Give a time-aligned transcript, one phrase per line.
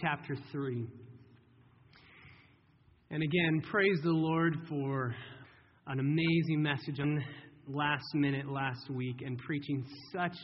[0.00, 0.86] chapter 3.
[3.10, 5.14] And again, praise the Lord for
[5.86, 7.22] an amazing message on
[7.68, 10.36] last minute last week and preaching such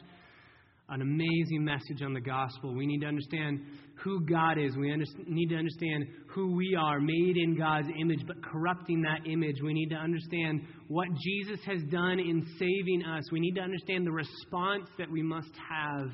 [0.89, 2.75] an amazing message on the gospel.
[2.75, 3.61] We need to understand
[4.03, 4.77] who God is.
[4.77, 9.27] We under- need to understand who we are, made in God's image, but corrupting that
[9.27, 9.57] image.
[9.63, 13.25] We need to understand what Jesus has done in saving us.
[13.33, 16.11] We need to understand the response that we must have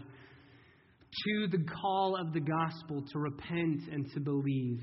[1.25, 4.81] to the call of the gospel to repent and to believe.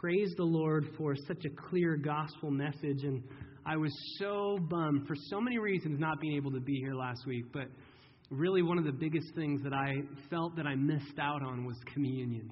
[0.00, 3.04] Praise the Lord for such a clear gospel message.
[3.04, 3.22] And
[3.66, 7.26] I was so bummed for so many reasons not being able to be here last
[7.26, 7.64] week, but
[8.30, 9.92] really one of the biggest things that I
[10.30, 12.50] felt that I missed out on was communion.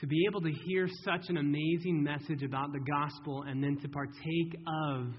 [0.00, 3.88] To be able to hear such an amazing message about the gospel and then to
[3.88, 5.12] partake of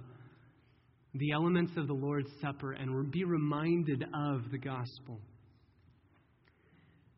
[1.16, 5.20] the elements of the Lord's Supper and be reminded of the gospel.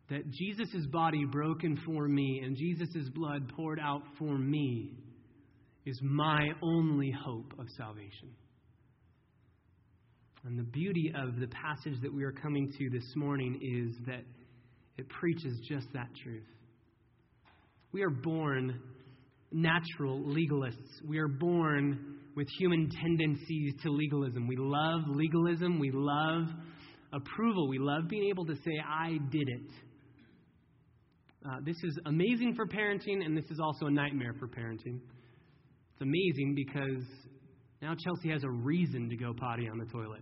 [0.09, 4.93] That Jesus' body broken for me and Jesus' blood poured out for me
[5.85, 8.29] is my only hope of salvation.
[10.45, 14.23] And the beauty of the passage that we are coming to this morning is that
[14.97, 16.47] it preaches just that truth.
[17.91, 18.79] We are born
[19.51, 21.03] natural legalists.
[21.07, 24.47] We are born with human tendencies to legalism.
[24.47, 25.79] We love legalism.
[25.79, 26.47] We love
[27.11, 27.67] approval.
[27.67, 29.71] We love being able to say, I did it.
[31.45, 34.99] Uh, this is amazing for parenting, and this is also a nightmare for parenting.
[35.93, 37.03] It's amazing because
[37.81, 40.21] now Chelsea has a reason to go potty on the toilet.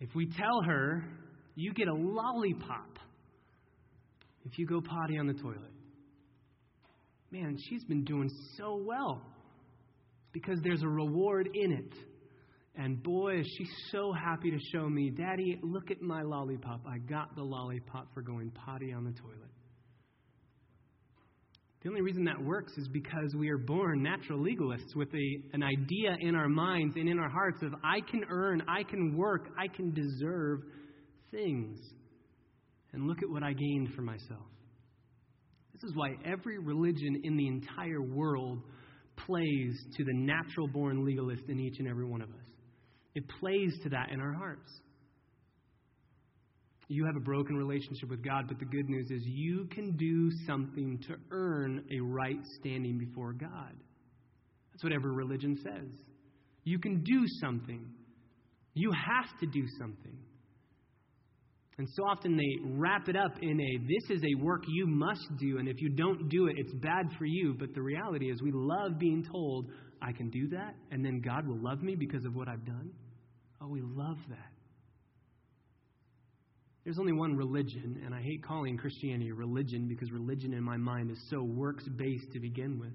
[0.00, 1.04] If we tell her,
[1.54, 2.98] you get a lollipop
[4.44, 5.72] if you go potty on the toilet.
[7.30, 9.22] Man, she's been doing so well
[10.32, 11.94] because there's a reward in it.
[12.74, 16.80] And boy, is she so happy to show me, Daddy, look at my lollipop.
[16.88, 19.50] I got the lollipop for going potty on the toilet.
[21.82, 25.62] The only reason that works is because we are born natural legalists with a, an
[25.62, 29.48] idea in our minds and in our hearts of I can earn, I can work,
[29.56, 30.60] I can deserve
[31.30, 31.78] things.
[32.92, 34.46] And look at what I gained for myself.
[35.72, 38.62] This is why every religion in the entire world
[39.26, 42.46] plays to the natural born legalist in each and every one of us.
[43.14, 44.68] It plays to that in our hearts.
[46.88, 50.30] You have a broken relationship with God, but the good news is you can do
[50.46, 53.74] something to earn a right standing before God.
[54.72, 55.90] That's what every religion says.
[56.64, 57.84] You can do something.
[58.72, 60.16] You have to do something.
[61.78, 65.28] And so often they wrap it up in a this is a work you must
[65.38, 67.54] do, and if you don't do it, it's bad for you.
[67.58, 69.66] But the reality is, we love being told,
[70.02, 72.90] I can do that, and then God will love me because of what I've done.
[73.60, 74.57] Oh, we love that.
[76.88, 80.78] There's only one religion, and I hate calling Christianity a religion because religion in my
[80.78, 82.94] mind is so works based to begin with.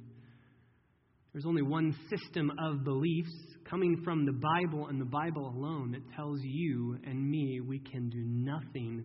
[1.31, 3.29] There's only one system of beliefs
[3.69, 8.09] coming from the Bible and the Bible alone that tells you and me we can
[8.09, 9.03] do nothing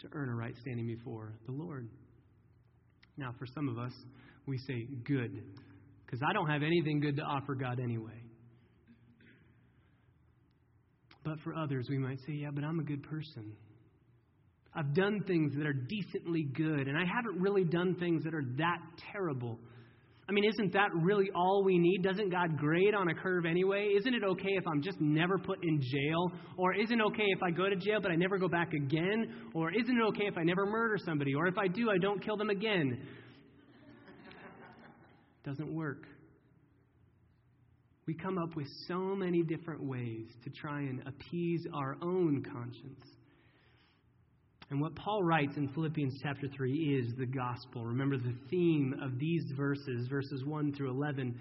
[0.00, 1.88] to earn a right standing before the Lord.
[3.16, 3.92] Now, for some of us,
[4.48, 5.44] we say good,
[6.04, 8.20] because I don't have anything good to offer God anyway.
[11.22, 13.54] But for others, we might say, yeah, but I'm a good person.
[14.76, 18.44] I've done things that are decently good, and I haven't really done things that are
[18.58, 18.78] that
[19.12, 19.58] terrible.
[20.28, 22.02] I mean, isn't that really all we need?
[22.02, 23.92] Doesn't God grade on a curve anyway?
[23.98, 26.32] Isn't it okay if I'm just never put in jail?
[26.56, 29.50] Or isn't it okay if I go to jail but I never go back again?
[29.52, 31.34] Or isn't it okay if I never murder somebody?
[31.34, 33.06] Or if I do, I don't kill them again?
[35.44, 36.06] Doesn't work.
[38.06, 43.13] We come up with so many different ways to try and appease our own conscience.
[44.74, 47.84] And what Paul writes in Philippians chapter 3 is the gospel.
[47.84, 51.32] Remember, the theme of these verses, verses 1 through 11,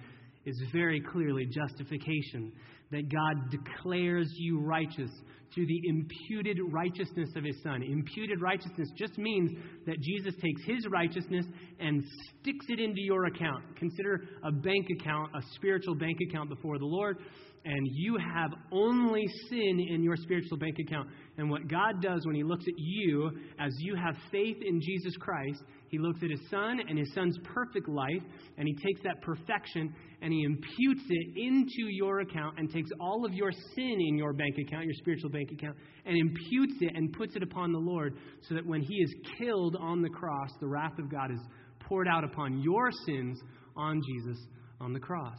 [0.46, 2.52] is very clearly justification.
[2.92, 5.10] That God declares you righteous
[5.54, 7.84] through the imputed righteousness of his Son.
[7.84, 9.52] Imputed righteousness just means
[9.86, 11.46] that Jesus takes his righteousness
[11.80, 12.04] and
[12.42, 13.64] sticks it into your account.
[13.78, 17.18] Consider a bank account, a spiritual bank account before the Lord
[17.66, 21.08] and you have only sin in your spiritual bank account.
[21.38, 25.16] And what God does when He looks at you as you have faith in Jesus
[25.18, 25.62] Christ,
[25.94, 28.24] He looks at His Son and His Son's perfect life,
[28.58, 29.94] and He takes that perfection
[30.24, 34.34] and He imputes it into your account and takes all of your sin in your
[34.34, 38.16] bank account, your spiritual bank account, and imputes it and puts it upon the Lord
[38.50, 41.40] so that when He is killed on the cross, the wrath of God is
[41.82, 43.40] poured out upon your sins
[43.78, 44.38] on Jesus
[44.82, 45.38] on the cross.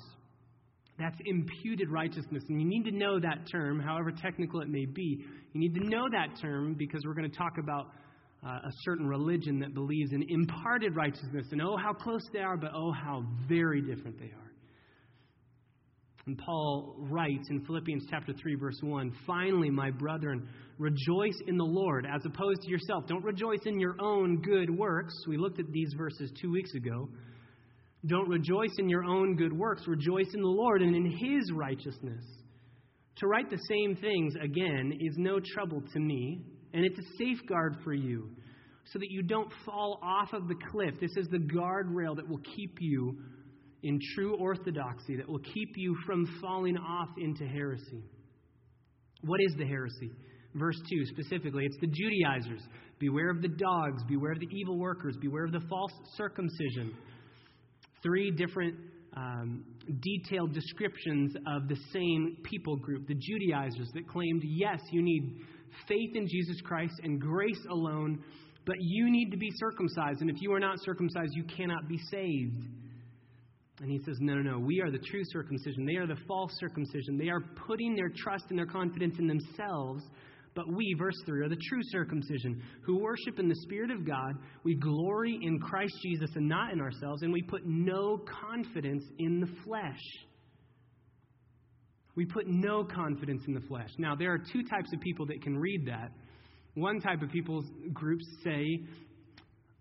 [1.01, 2.45] That's imputed righteousness.
[2.49, 5.25] And you need to know that term, however technical it may be.
[5.53, 7.89] You need to know that term because we're going to talk about
[8.45, 12.57] uh, a certain religion that believes in imparted righteousness, and oh, how close they are,
[12.57, 14.45] but oh, how very different they are.
[16.27, 20.49] And Paul writes in Philippians chapter 3 verse 1, "Finally, my brethren,
[20.79, 23.07] rejoice in the Lord as opposed to yourself.
[23.07, 27.09] Don't rejoice in your own good works." We looked at these verses 2 weeks ago.
[28.07, 32.25] Don't rejoice in your own good works, rejoice in the Lord and in his righteousness.
[33.17, 36.45] To write the same things again is no trouble to me,
[36.75, 38.29] and it's a safeguard for you
[38.93, 40.95] so that you don't fall off of the cliff.
[41.01, 43.17] This is the guardrail that will keep you
[43.83, 48.03] in true orthodoxy that will keep you from falling off into heresy.
[49.23, 50.11] What is the heresy?
[50.55, 52.63] Verse 2 specifically, it's the Judaizers.
[52.99, 56.95] Beware of the dogs, beware of the evil workers, beware of the false circumcision.
[58.03, 58.77] Three different
[59.17, 59.65] um,
[60.01, 65.41] detailed descriptions of the same people group, the Judaizers, that claimed, yes, you need
[65.89, 68.23] faith in Jesus Christ and grace alone,
[68.67, 70.21] but you need to be circumcised.
[70.21, 72.65] And if you are not circumcised, you cannot be saved.
[73.81, 74.59] And he says, No, no, no.
[74.59, 75.85] We are the true circumcision.
[75.85, 77.19] They are the false circumcision.
[77.19, 80.05] They are putting their trust and their confidence in themselves.
[80.55, 84.37] But we, verse 3, are the true circumcision, who worship in the Spirit of God.
[84.63, 89.41] We glory in Christ Jesus and not in ourselves, and we put no confidence in
[89.41, 90.01] the flesh.
[92.17, 93.91] We put no confidence in the flesh.
[93.99, 96.13] Now, there are two types of people that can read that.
[96.75, 97.63] One type of people
[97.93, 98.65] groups say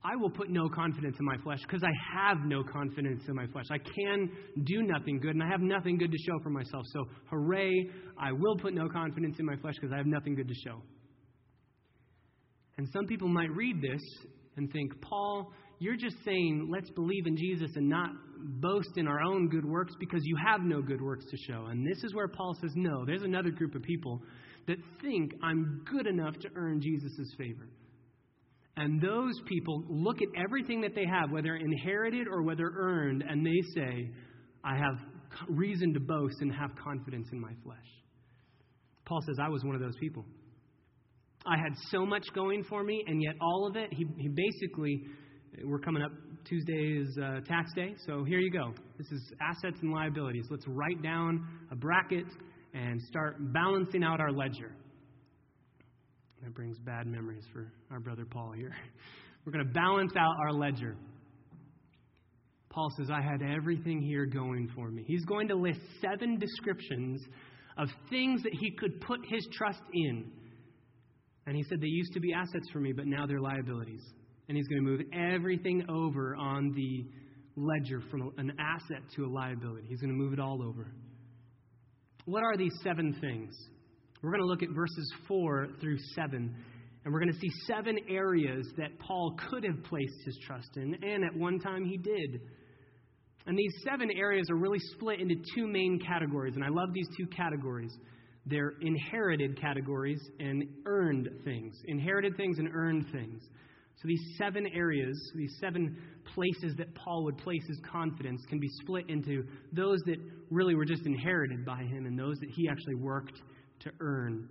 [0.06, 3.48] I will put no confidence in my flesh because I have no confidence in my
[3.48, 3.66] flesh.
[3.72, 4.30] I can
[4.66, 6.86] do nothing good, and I have nothing good to show for myself.
[6.92, 7.90] So, hooray,
[8.20, 10.82] I will put no confidence in my flesh because I have nothing good to show.
[12.78, 14.02] And some people might read this
[14.58, 15.54] and think, Paul,
[15.84, 18.10] you're just saying, let's believe in Jesus and not
[18.62, 21.66] boast in our own good works because you have no good works to show.
[21.66, 24.22] And this is where Paul says, no, there's another group of people
[24.68, 27.68] that think I'm good enough to earn Jesus' favor.
[28.78, 33.46] And those people look at everything that they have, whether inherited or whether earned, and
[33.46, 34.10] they say,
[34.64, 34.96] I have
[35.50, 37.78] reason to boast and have confidence in my flesh.
[39.06, 40.24] Paul says, I was one of those people.
[41.46, 45.04] I had so much going for me, and yet all of it, he, he basically,
[45.64, 46.12] we're coming up
[46.46, 48.74] Tuesday's uh, tax day, so here you go.
[48.98, 50.46] This is assets and liabilities.
[50.50, 52.26] Let's write down a bracket
[52.74, 54.76] and start balancing out our ledger.
[56.42, 58.74] That brings bad memories for our brother Paul here.
[59.46, 60.96] We're going to balance out our ledger.
[62.70, 65.04] Paul says, I had everything here going for me.
[65.06, 67.22] He's going to list seven descriptions
[67.78, 70.32] of things that he could put his trust in.
[71.46, 74.02] And he said, They used to be assets for me, but now they're liabilities.
[74.54, 75.02] And he's going to move
[75.34, 77.08] everything over on the
[77.56, 79.88] ledger from an asset to a liability.
[79.90, 80.94] He's going to move it all over.
[82.26, 83.52] What are these seven things?
[84.22, 86.56] We're going to look at verses 4 through 7,
[87.04, 91.00] and we're going to see seven areas that Paul could have placed his trust in,
[91.02, 92.42] and at one time he did.
[93.48, 97.08] And these seven areas are really split into two main categories, and I love these
[97.18, 97.98] two categories.
[98.46, 101.74] They're inherited categories and earned things.
[101.88, 103.42] Inherited things and earned things.
[104.02, 105.98] So these seven areas, these seven
[106.34, 110.18] places that Paul would place his confidence, can be split into those that
[110.50, 113.42] really were just inherited by him and those that he actually worked
[113.82, 114.50] to earn.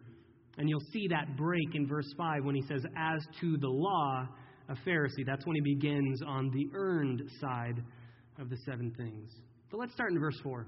[0.58, 4.28] And you'll see that break in verse 5 when he says, As to the law,
[4.68, 5.26] a Pharisee.
[5.26, 7.82] That's when he begins on the earned side
[8.38, 9.30] of the seven things.
[9.70, 10.66] But let's start in verse 4.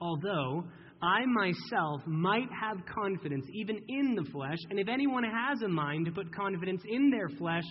[0.00, 0.64] Although
[1.04, 6.06] I myself might have confidence even in the flesh, and if anyone has a mind
[6.06, 7.64] to put confidence in their flesh,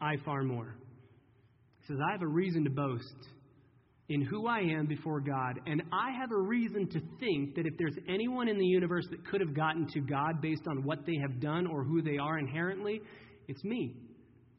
[0.00, 0.74] I far more.
[1.80, 3.28] He says, I have a reason to boast
[4.08, 5.60] in who I am before God.
[5.66, 9.26] And I have a reason to think that if there's anyone in the universe that
[9.26, 12.38] could have gotten to God based on what they have done or who they are
[12.38, 13.00] inherently,
[13.48, 13.96] it's me.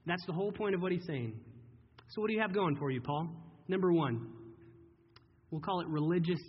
[0.06, 1.34] That's the whole point of what he's saying.
[2.10, 3.30] So, what do you have going for you, Paul?
[3.68, 4.28] Number one,
[5.50, 6.42] we'll call it religious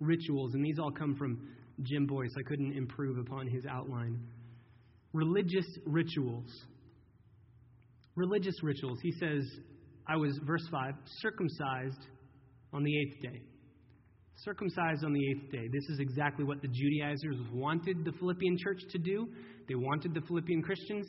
[0.00, 1.48] rituals, and these all come from
[1.82, 2.32] Jim Boice.
[2.38, 4.18] I couldn't improve upon his outline.
[5.12, 6.50] Religious rituals.
[8.16, 8.98] Religious rituals.
[9.02, 9.44] He says,
[10.08, 12.06] I was, verse 5, circumcised
[12.72, 13.42] on the eighth day.
[14.36, 15.68] Circumcised on the eighth day.
[15.72, 19.28] This is exactly what the Judaizers wanted the Philippian church to do.
[19.68, 21.06] They wanted the Philippian Christians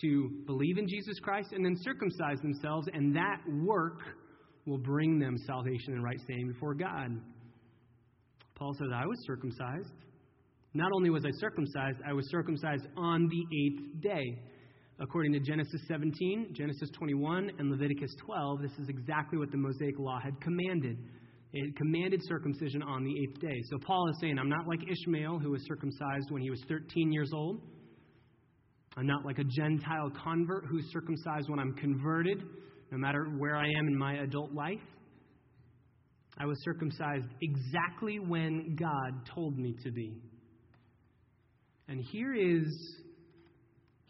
[0.00, 4.00] to believe in Jesus Christ and then circumcise themselves, and that work
[4.66, 7.20] will bring them salvation and right standing before God.
[8.62, 9.90] Paul says, I was circumcised.
[10.72, 14.38] Not only was I circumcised, I was circumcised on the eighth day.
[15.00, 19.98] According to Genesis 17, Genesis 21, and Leviticus 12, this is exactly what the Mosaic
[19.98, 20.96] Law had commanded.
[21.52, 23.60] It commanded circumcision on the eighth day.
[23.68, 27.10] So Paul is saying, I'm not like Ishmael, who was circumcised when he was 13
[27.10, 27.62] years old.
[28.96, 32.44] I'm not like a Gentile convert who's circumcised when I'm converted,
[32.92, 34.78] no matter where I am in my adult life.
[36.38, 40.22] I was circumcised exactly when God told me to be.
[41.88, 42.66] And here is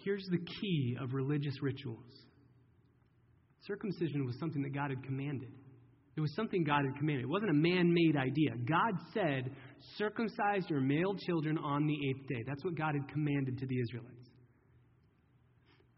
[0.05, 2.05] here's the key of religious rituals.
[3.67, 5.49] Circumcision was something that God had commanded.
[6.17, 7.25] It was something God had commanded.
[7.25, 8.51] It wasn't a man made idea.
[8.69, 9.51] God said,
[9.97, 12.45] circumcise your male children on the eighth day.
[12.47, 14.29] That's what God had commanded to the Israelites.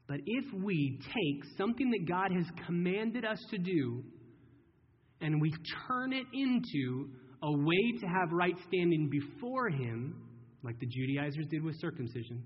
[0.07, 4.05] But if we take something that God has commanded us to do
[5.21, 5.53] and we
[5.89, 7.09] turn it into
[7.43, 10.15] a way to have right standing before Him,
[10.63, 12.43] like the Judaizers did with circumcision,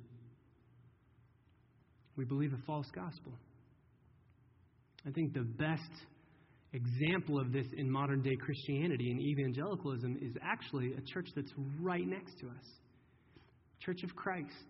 [2.17, 3.33] we believe a false gospel.
[5.07, 5.91] I think the best
[6.73, 12.07] example of this in modern day Christianity and evangelicalism is actually a church that's right
[12.07, 12.65] next to us
[13.81, 14.67] Church of Christ.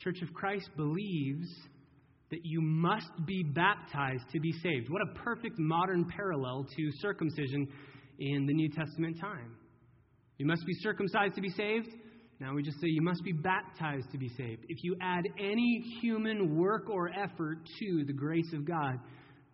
[0.00, 1.48] Church of Christ believes
[2.30, 4.88] that you must be baptized to be saved.
[4.90, 7.68] What a perfect modern parallel to circumcision
[8.18, 9.56] in the New Testament time.
[10.38, 11.88] You must be circumcised to be saved.
[12.40, 14.64] Now we just say you must be baptized to be saved.
[14.68, 18.98] If you add any human work or effort to the grace of God,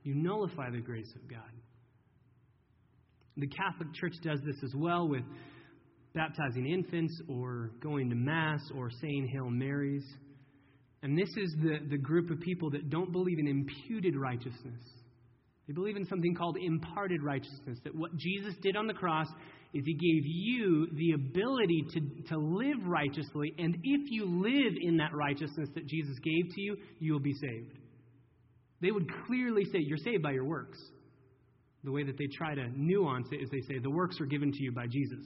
[0.03, 1.41] you nullify the grace of God.
[3.37, 5.23] The Catholic Church does this as well with
[6.15, 10.05] baptizing infants or going to Mass or saying Hail Marys.
[11.03, 14.81] And this is the, the group of people that don't believe in imputed righteousness.
[15.67, 19.29] They believe in something called imparted righteousness, that what Jesus did on the cross
[19.73, 22.01] is he gave you the ability to,
[22.35, 26.77] to live righteously, and if you live in that righteousness that Jesus gave to you,
[26.99, 27.79] you will be saved.
[28.81, 30.79] They would clearly say, You're saved by your works.
[31.85, 34.51] The way that they try to nuance it is they say, The works are given
[34.51, 35.25] to you by Jesus.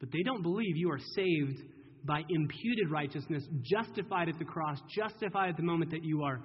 [0.00, 1.62] But they don't believe you are saved
[2.08, 6.40] by imputed righteousness, justified at the cross, justified at the moment that you are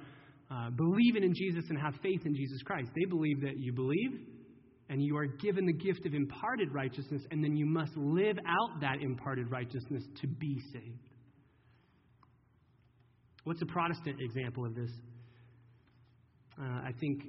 [0.51, 2.89] uh, believing in Jesus and have faith in Jesus Christ.
[2.95, 4.19] They believe that you believe
[4.89, 8.81] and you are given the gift of imparted righteousness, and then you must live out
[8.81, 11.09] that imparted righteousness to be saved.
[13.45, 14.91] What's a Protestant example of this?
[16.61, 17.23] Uh, I think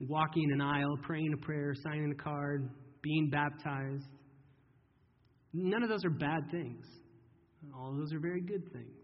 [0.00, 2.70] walking an aisle, praying a prayer, signing a card,
[3.02, 4.06] being baptized.
[5.52, 6.84] None of those are bad things.
[7.74, 8.96] All those are very good things.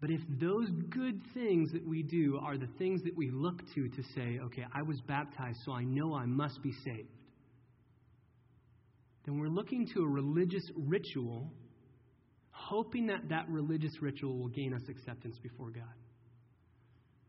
[0.00, 3.88] But if those good things that we do are the things that we look to
[3.88, 7.08] to say, okay, I was baptized, so I know I must be saved,
[9.24, 11.50] then we're looking to a religious ritual,
[12.50, 15.84] hoping that that religious ritual will gain us acceptance before God.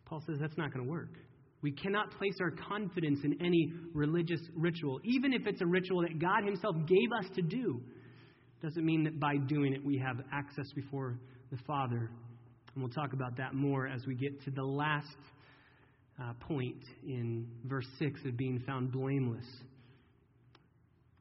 [0.06, 1.16] Paul says that's not going to work.
[1.62, 6.20] We cannot place our confidence in any religious ritual, even if it's a ritual that
[6.20, 7.82] God Himself gave us to do.
[8.62, 11.20] Doesn't mean that by doing it we have access before
[11.52, 12.10] the Father.
[12.74, 15.08] And we'll talk about that more as we get to the last
[16.22, 19.46] uh, point in verse 6 of being found blameless.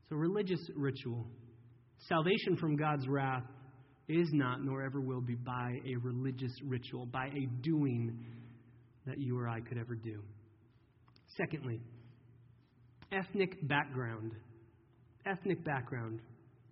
[0.09, 1.27] So, religious ritual.
[2.09, 3.45] Salvation from God's wrath
[4.09, 8.17] is not, nor ever will be, by a religious ritual, by a doing
[9.07, 10.23] that you or I could ever do.
[11.37, 11.81] Secondly,
[13.13, 14.33] ethnic background.
[15.27, 16.21] Ethnic background.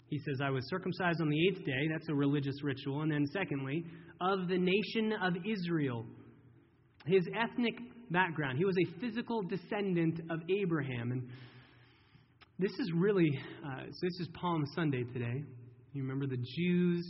[0.08, 1.88] He says, I was circumcised on the eighth day.
[1.90, 3.02] That's a religious ritual.
[3.02, 3.84] And then, secondly,
[4.20, 6.04] of the nation of Israel.
[7.06, 7.74] His ethnic
[8.10, 8.58] background.
[8.58, 11.12] He was a physical descendant of Abraham.
[11.12, 11.28] And
[12.58, 13.30] this is really,
[13.64, 15.42] uh, so this is Palm Sunday today.
[15.92, 17.04] You remember the Jews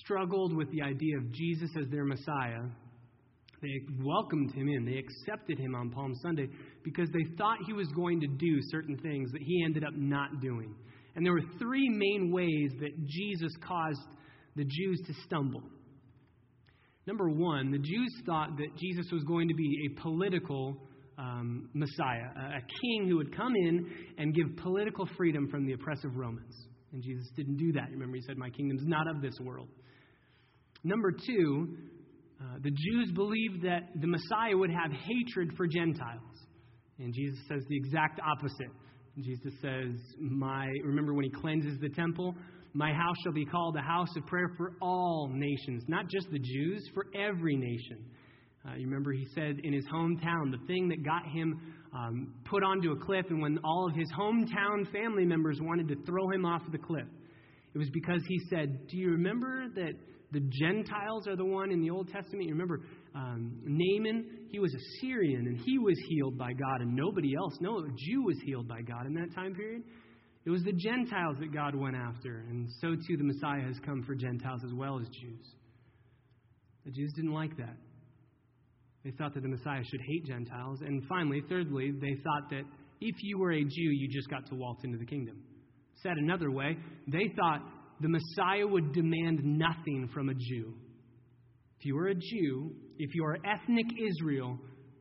[0.00, 2.62] struggled with the idea of Jesus as their Messiah.
[3.62, 4.84] They welcomed him in.
[4.84, 6.48] They accepted him on Palm Sunday
[6.84, 10.40] because they thought he was going to do certain things that he ended up not
[10.40, 10.74] doing.
[11.16, 14.00] And there were three main ways that Jesus caused
[14.54, 15.62] the Jews to stumble.
[17.06, 20.76] Number one, the Jews thought that Jesus was going to be a political
[21.18, 23.86] um, Messiah, a, a king who would come in
[24.18, 26.54] and give political freedom from the oppressive Romans.
[26.92, 27.90] And Jesus didn't do that.
[27.90, 29.68] Remember, he said, My kingdom's not of this world.
[30.84, 31.76] Number two,
[32.40, 36.20] uh, the Jews believed that the Messiah would have hatred for Gentiles.
[36.98, 38.70] And Jesus says the exact opposite.
[39.22, 42.34] Jesus says, My remember when he cleanses the temple,
[42.74, 46.38] my house shall be called a house of prayer for all nations, not just the
[46.38, 48.04] Jews, for every nation.
[48.66, 52.62] Uh, you remember he said in his hometown, the thing that got him um, put
[52.62, 56.44] onto a cliff, and when all of his hometown family members wanted to throw him
[56.44, 57.06] off the cliff,
[57.74, 59.92] it was because he said, Do you remember that
[60.32, 62.44] the Gentiles are the one in the Old Testament?
[62.46, 62.82] You remember
[63.14, 64.35] um, Naaman?
[64.50, 67.54] He was a Syrian, and he was healed by God, and nobody else.
[67.60, 69.82] No a Jew was healed by God in that time period.
[70.44, 74.02] It was the Gentiles that God went after, and so too the Messiah has come
[74.04, 75.44] for Gentiles as well as Jews.
[76.84, 77.76] The Jews didn't like that.
[79.04, 80.80] They thought that the Messiah should hate Gentiles.
[80.80, 82.62] And finally, thirdly, they thought that
[83.00, 85.42] if you were a Jew, you just got to waltz into the kingdom.
[86.02, 86.76] Said another way,
[87.06, 87.60] they thought
[88.00, 90.74] the Messiah would demand nothing from a Jew.
[91.78, 94.58] If you were a Jew, if you are ethnic Israel,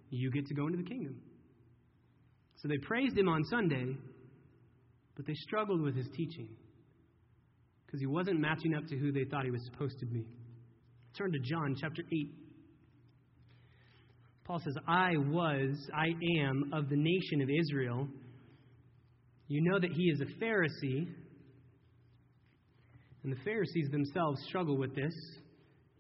[0.09, 1.15] you get to go into the kingdom.
[2.57, 3.95] So they praised him on Sunday,
[5.15, 6.49] but they struggled with his teaching
[7.85, 10.25] because he wasn't matching up to who they thought he was supposed to be.
[11.17, 12.29] Turn to John chapter 8.
[14.45, 16.07] Paul says, I was, I
[16.39, 18.07] am of the nation of Israel.
[19.47, 21.07] You know that he is a Pharisee.
[23.23, 25.13] And the Pharisees themselves struggle with this.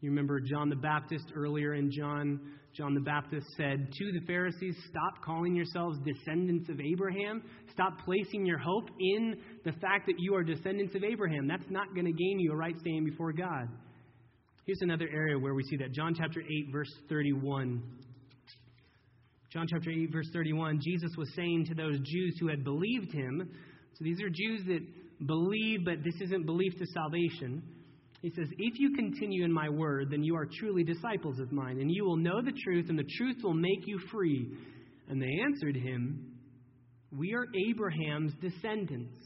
[0.05, 2.39] You remember John the Baptist earlier in John.
[2.77, 7.41] John the Baptist said to the Pharisees, Stop calling yourselves descendants of Abraham.
[7.71, 11.47] Stop placing your hope in the fact that you are descendants of Abraham.
[11.47, 13.67] That's not going to gain you a right standing before God.
[14.67, 15.91] Here's another area where we see that.
[15.91, 17.81] John chapter 8, verse 31.
[19.51, 23.49] John chapter 8, verse 31, Jesus was saying to those Jews who had believed him,
[23.93, 27.63] so these are Jews that believe, but this isn't belief to salvation.
[28.21, 31.79] He says, If you continue in my word, then you are truly disciples of mine,
[31.79, 34.51] and you will know the truth, and the truth will make you free.
[35.07, 36.33] And they answered him,
[37.11, 39.17] We are Abraham's descendants,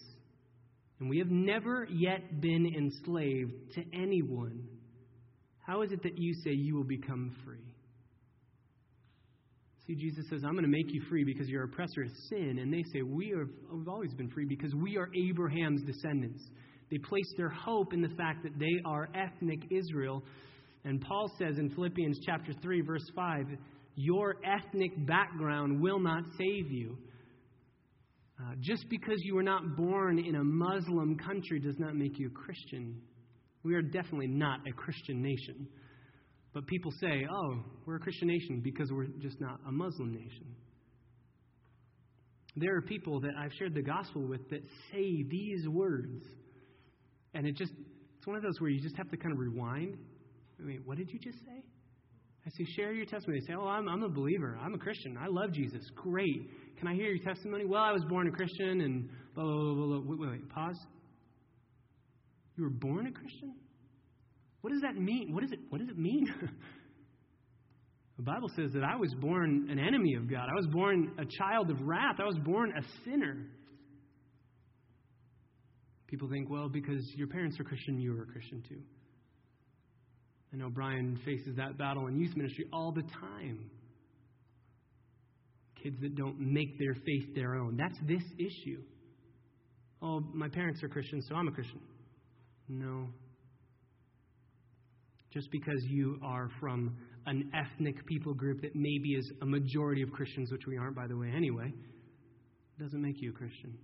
[1.00, 4.64] and we have never yet been enslaved to anyone.
[5.66, 7.76] How is it that you say you will become free?
[9.90, 12.60] See, Jesus says, I'm going to make you free because your oppressor is sin.
[12.60, 16.44] And they say, we have, we've always been free because we are Abraham's descendants.
[16.92, 20.24] They place their hope in the fact that they are ethnic Israel.
[20.86, 23.46] And Paul says in Philippians chapter 3, verse 5,
[23.96, 26.98] your ethnic background will not save you.
[28.40, 32.28] Uh, just because you were not born in a Muslim country does not make you
[32.28, 33.02] a Christian.
[33.64, 35.68] We are definitely not a Christian nation.
[36.54, 40.56] But people say, oh, we're a Christian nation because we're just not a Muslim nation.
[42.56, 46.24] There are people that I've shared the gospel with that say these words.
[47.34, 47.74] And it just,
[48.18, 49.98] it's one of those where you just have to kind of rewind.
[50.60, 51.64] I mean, what did you just say?
[52.46, 53.40] I say, share your testimony.
[53.42, 54.58] They say, oh, I'm, I'm a believer.
[54.62, 55.18] I'm a Christian.
[55.18, 55.84] I love Jesus.
[55.96, 56.50] Great.
[56.78, 57.66] Can I hear your testimony?
[57.66, 60.00] Well, I was born a Christian and blah, blah, blah, blah.
[60.00, 60.50] Wait, wait, wait.
[60.50, 60.80] Pause.
[62.58, 63.56] You were born a Christian?
[64.62, 65.34] What does that mean?
[65.34, 66.26] What, is it, what does it mean?
[68.18, 70.48] the Bible says that I was born an enemy of God.
[70.50, 72.16] I was born a child of wrath.
[72.20, 73.46] I was born a sinner.
[76.10, 78.82] People think, well, because your parents are Christian, you are a Christian too.
[80.52, 83.70] I know Brian faces that battle in youth ministry all the time.
[85.84, 87.78] Kids that don't make their faith their own.
[87.78, 88.82] That's this issue.
[90.02, 91.80] Oh, my parents are Christian, so I'm a Christian.
[92.68, 93.08] No.
[95.32, 100.12] Just because you are from an ethnic people group that maybe is a majority of
[100.12, 101.72] Christians, which we aren't, by the way, anyway,
[102.80, 103.78] doesn't make you a Christian.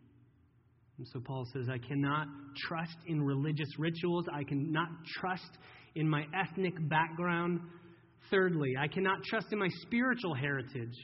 [1.04, 2.28] So Paul says, I cannot
[2.68, 4.26] trust in religious rituals.
[4.34, 4.88] I cannot
[5.20, 5.58] trust
[5.96, 7.60] in my ethnic background.
[8.32, 10.96] Thirdly, I cannot trust in my spiritual heritage.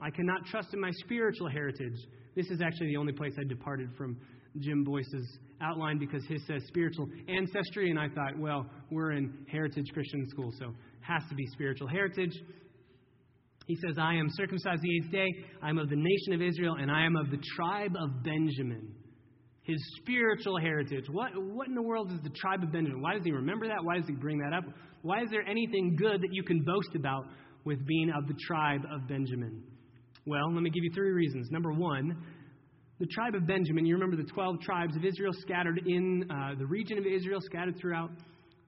[0.00, 1.96] I cannot trust in my spiritual heritage.
[2.34, 4.18] This is actually the only place I departed from
[4.58, 9.86] Jim Boice's outline because his says spiritual ancestry, and I thought, well, we're in Heritage
[9.94, 12.32] Christian School, so it has to be spiritual heritage.
[13.66, 15.28] He says, I am circumcised the eighth day,
[15.62, 18.94] I am of the nation of Israel, and I am of the tribe of Benjamin.
[19.62, 21.04] His spiritual heritage.
[21.10, 23.00] What, what in the world is the tribe of Benjamin?
[23.00, 23.84] Why does he remember that?
[23.84, 24.64] Why does he bring that up?
[25.02, 27.26] Why is there anything good that you can boast about
[27.64, 29.62] with being of the tribe of Benjamin?
[30.26, 31.48] Well, let me give you three reasons.
[31.50, 32.16] Number one,
[32.98, 36.66] the tribe of Benjamin, you remember the 12 tribes of Israel scattered in uh, the
[36.66, 38.10] region of Israel, scattered throughout.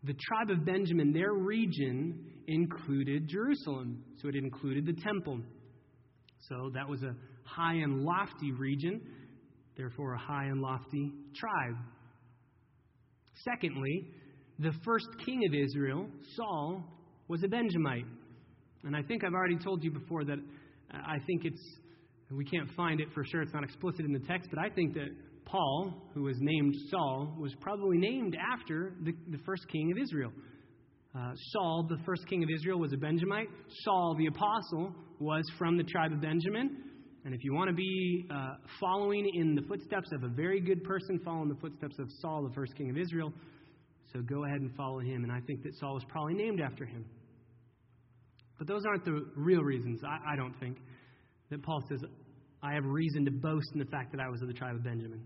[0.03, 5.41] The tribe of Benjamin, their region included Jerusalem, so it included the temple.
[6.49, 9.01] So that was a high and lofty region,
[9.77, 11.77] therefore, a high and lofty tribe.
[13.45, 14.09] Secondly,
[14.59, 16.07] the first king of Israel,
[16.37, 16.85] Saul,
[17.29, 18.07] was a Benjamite.
[18.85, 20.39] And I think I've already told you before that
[20.93, 21.63] I think it's
[22.31, 24.95] we can't find it for sure, it's not explicit in the text, but I think
[24.95, 25.09] that
[25.45, 30.33] Paul, who was named Saul, was probably named after the, the first king of Israel.
[31.15, 33.49] Uh, Saul, the first king of Israel, was a Benjamite.
[33.85, 36.77] Saul, the apostle, was from the tribe of Benjamin.
[37.25, 40.85] And if you want to be uh, following in the footsteps of a very good
[40.85, 43.33] person, follow in the footsteps of Saul, the first king of Israel.
[44.13, 45.25] So go ahead and follow him.
[45.25, 47.05] And I think that Saul was probably named after him.
[48.59, 50.77] But those aren't the real reasons, I, I don't think
[51.51, 51.99] that Paul says,
[52.63, 54.85] I have reason to boast in the fact that I was of the tribe of
[54.85, 55.23] Benjamin.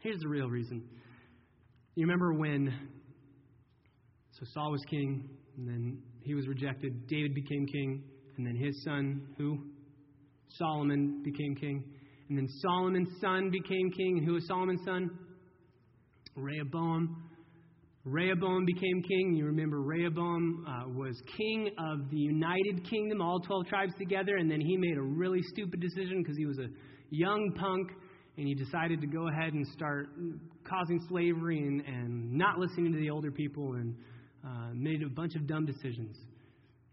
[0.00, 0.82] Here's the real reason.
[1.94, 2.72] You remember when
[4.32, 7.06] so Saul was king, and then he was rejected.
[7.06, 8.02] David became king,
[8.36, 9.58] and then his son, who?
[10.58, 11.84] Solomon became king.
[12.28, 14.18] And then Solomon's son became king.
[14.18, 15.10] And who was Solomon's son?
[16.34, 17.30] Rehoboam.
[18.04, 19.34] Rehoboam became king.
[19.34, 24.50] You remember Rehoboam uh, was king of the United Kingdom, all 12 tribes together, and
[24.50, 26.66] then he made a really stupid decision because he was a
[27.10, 27.90] young punk
[28.36, 30.08] and he decided to go ahead and start
[30.68, 33.94] causing slavery and, and not listening to the older people and
[34.44, 36.16] uh, made a bunch of dumb decisions.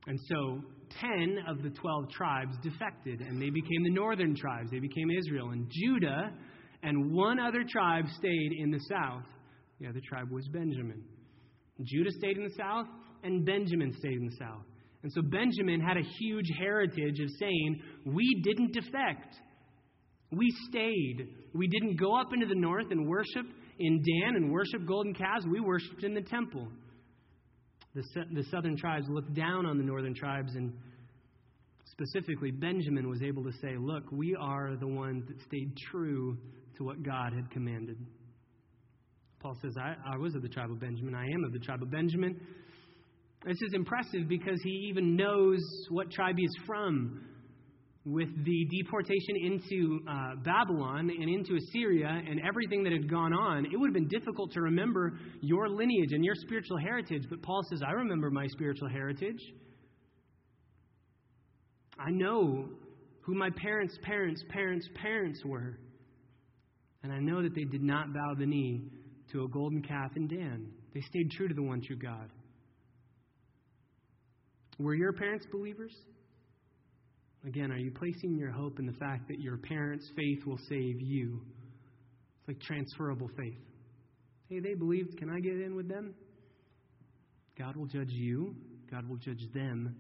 [0.10, 0.60] And so
[1.02, 4.72] 10 of the 12 tribes defected, and they became the northern tribes.
[4.72, 5.52] They became Israel.
[5.52, 6.32] And Judah
[6.82, 9.22] and one other tribe stayed in the south.
[9.80, 11.04] The other tribe was Benjamin.
[11.84, 12.88] Judah stayed in the south,
[13.24, 14.66] and Benjamin stayed in the south.
[15.04, 19.36] And so Benjamin had a huge heritage of saying, We didn't defect.
[20.32, 21.36] We stayed.
[21.54, 23.46] We didn't go up into the north and worship
[23.78, 25.46] in Dan and worship golden calves.
[25.52, 26.68] We worshiped in the temple.
[28.00, 30.74] The, the southern tribes looked down on the northern tribes, and
[31.86, 36.38] specifically, Benjamin was able to say, Look, we are the ones that stayed true
[36.78, 37.98] to what God had commanded.
[39.42, 41.14] Paul says, I, I was of the tribe of Benjamin.
[41.14, 42.40] I am of the tribe of Benjamin.
[43.46, 45.60] This is impressive because he even knows
[45.90, 47.22] what tribe he is from
[48.12, 53.66] with the deportation into uh, Babylon and into Assyria and everything that had gone on,
[53.66, 57.24] it would have been difficult to remember your lineage and your spiritual heritage.
[57.30, 59.40] But Paul says, I remember my spiritual heritage.
[62.00, 62.70] I know
[63.22, 65.78] who my parents' parents' parents' parents were.
[67.04, 68.82] And I know that they did not bow the knee
[69.32, 70.72] to a golden calf in Dan.
[70.94, 72.30] They stayed true to the one true God.
[74.80, 75.94] Were your parents believers?
[77.46, 81.02] Again, are you placing your hope in the fact that your parents' faith will save
[81.02, 81.42] you?
[82.40, 83.58] It's like transferable faith.
[84.50, 86.14] Hey, they believed, can I get in with them?
[87.58, 88.56] God will judge you,
[88.92, 89.96] God will judge them.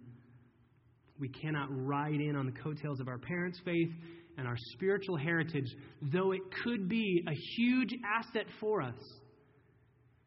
[1.19, 3.91] We cannot ride in on the coattails of our parents' faith
[4.37, 5.67] and our spiritual heritage,
[6.01, 8.95] though it could be a huge asset for us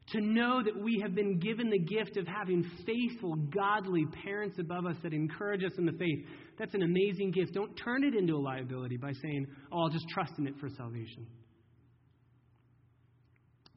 [0.08, 4.84] to know that we have been given the gift of having faithful, godly parents above
[4.84, 6.26] us that encourage us in the faith.
[6.58, 7.54] That's an amazing gift.
[7.54, 10.68] Don't turn it into a liability by saying, oh, I'll just trust in it for
[10.76, 11.26] salvation.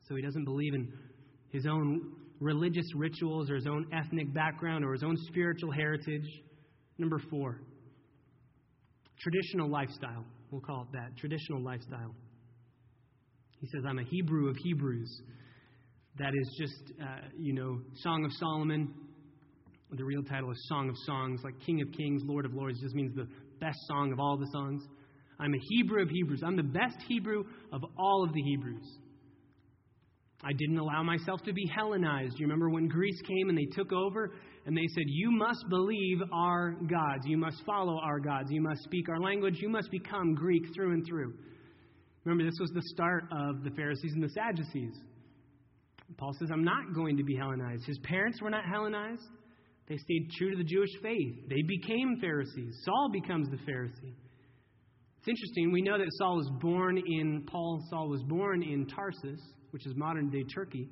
[0.08, 0.92] So he doesn't believe in
[1.52, 6.28] his own religious rituals or his own ethnic background or his own spiritual heritage.
[6.98, 7.62] Number four,
[9.20, 10.26] traditional lifestyle.
[10.52, 12.14] We'll call it that traditional lifestyle.
[13.60, 15.22] He says, I'm a Hebrew of Hebrews.
[16.18, 18.94] That is just, uh, you know, Song of Solomon.
[19.92, 22.96] The real title is Song of Songs, like King of Kings, Lord of Lords, just
[22.96, 23.28] means the
[23.60, 24.84] best song of all the songs.
[25.40, 26.42] I'm a Hebrew of Hebrews.
[26.46, 28.86] I'm the best Hebrew of all of the Hebrews.
[30.44, 32.38] I didn't allow myself to be Hellenized.
[32.38, 34.32] You remember when Greece came and they took over
[34.66, 37.26] and they said, You must believe our gods.
[37.26, 38.50] You must follow our gods.
[38.52, 39.56] You must speak our language.
[39.60, 41.34] You must become Greek through and through.
[42.24, 44.96] Remember, this was the start of the Pharisees and the Sadducees.
[46.18, 47.86] Paul says, I'm not going to be Hellenized.
[47.86, 49.24] His parents were not Hellenized.
[49.88, 51.50] They stayed true to the Jewish faith.
[51.50, 52.76] They became Pharisees.
[52.84, 54.16] Saul becomes the Pharisee.
[55.20, 55.72] It's interesting.
[55.72, 59.40] We know that Saul was born in, Paul Saul was born in Tarsus,
[59.72, 60.90] which is modern day Turkey.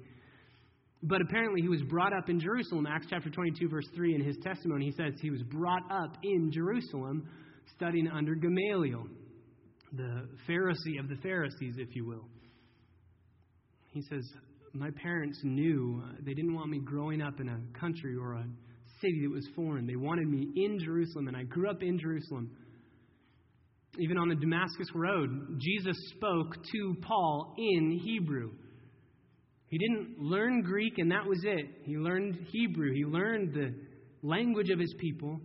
[1.03, 2.85] But apparently he was brought up in Jerusalem.
[2.87, 6.51] Acts chapter 22, verse 3, in his testimony, he says he was brought up in
[6.51, 7.27] Jerusalem
[7.75, 9.05] studying under Gamaliel,
[9.91, 12.25] the Pharisee of the Pharisees, if you will.
[13.91, 14.23] He says,
[14.73, 18.45] my parents knew uh, they didn't want me growing up in a country or a
[19.01, 19.85] city that was foreign.
[19.85, 22.49] They wanted me in Jerusalem, and I grew up in Jerusalem.
[23.99, 28.51] Even on the Damascus Road, Jesus spoke to Paul in Hebrew.
[29.67, 31.65] He didn't learn Greek, and that was it.
[31.83, 32.93] He learned Hebrew.
[32.93, 33.75] He learned the
[34.23, 35.39] language of his people.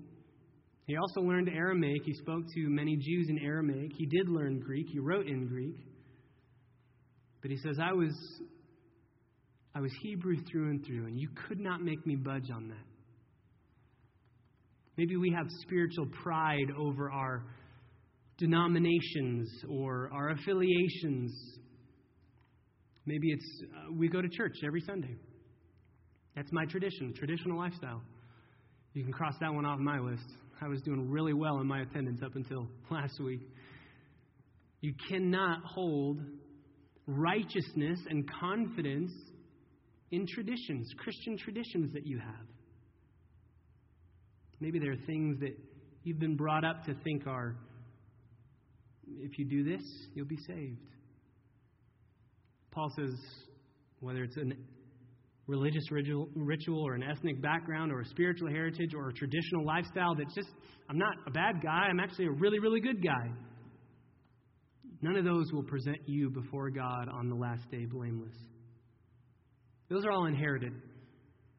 [0.86, 2.02] He also learned Aramaic.
[2.06, 3.90] He spoke to many Jews in Aramaic.
[3.94, 4.86] He did learn Greek.
[4.90, 5.76] He wrote in Greek.
[7.42, 8.12] But he says, I was
[9.78, 12.84] I was Hebrew through and through, and you could not make me budge on that.
[14.96, 17.44] Maybe we have spiritual pride over our
[18.38, 21.32] denominations or our affiliations.
[23.06, 25.14] Maybe it's uh, we go to church every Sunday.
[26.34, 28.02] That's my tradition, traditional lifestyle.
[28.94, 30.26] You can cross that one off my list.
[30.60, 33.42] I was doing really well in my attendance up until last week.
[34.80, 36.18] You cannot hold
[37.06, 39.12] righteousness and confidence
[40.10, 42.46] in traditions, Christian traditions that you have.
[44.60, 45.56] Maybe there are things that
[46.02, 47.56] you've been brought up to think are,
[49.06, 49.82] if you do this,
[50.14, 50.78] you'll be saved.
[52.70, 53.14] Paul says,
[54.00, 54.42] whether it's a
[55.46, 60.14] religious ritual, ritual or an ethnic background or a spiritual heritage or a traditional lifestyle
[60.14, 60.48] that's just,
[60.88, 63.32] I'm not a bad guy, I'm actually a really, really good guy.
[65.00, 68.34] None of those will present you before God on the last day blameless.
[69.88, 70.72] Those are all inherited.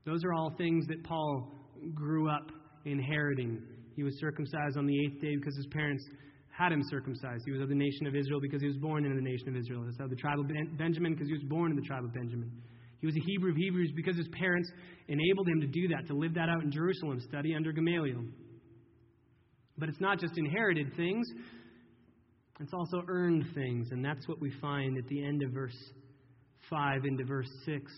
[0.06, 1.52] Those are all things that Paul
[1.94, 2.52] grew up
[2.86, 3.62] inheriting.
[3.96, 6.04] He was circumcised on the eighth day because his parents
[6.50, 7.44] had him circumcised.
[7.46, 9.56] He was of the nation of Israel because he was born into the nation of
[9.56, 9.82] Israel.
[9.82, 12.14] He was of the tribe of Benjamin because he was born in the tribe of
[12.14, 12.52] Benjamin.
[13.00, 14.70] He was a Hebrew of Hebrews because his parents
[15.08, 18.26] enabled him to do that, to live that out in Jerusalem, study under Gamaliel.
[19.78, 21.26] But it's not just inherited things,
[22.60, 23.88] it's also earned things.
[23.92, 25.78] And that's what we find at the end of verse
[26.70, 27.90] 5 into verse 6.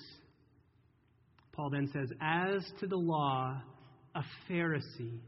[1.54, 3.62] Paul then says, As to the law,
[4.16, 5.20] a Pharisee.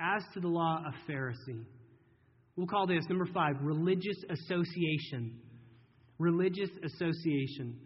[0.00, 1.64] As to the law, a Pharisee.
[2.56, 5.38] We'll call this, number five, religious association.
[6.18, 7.78] Religious association.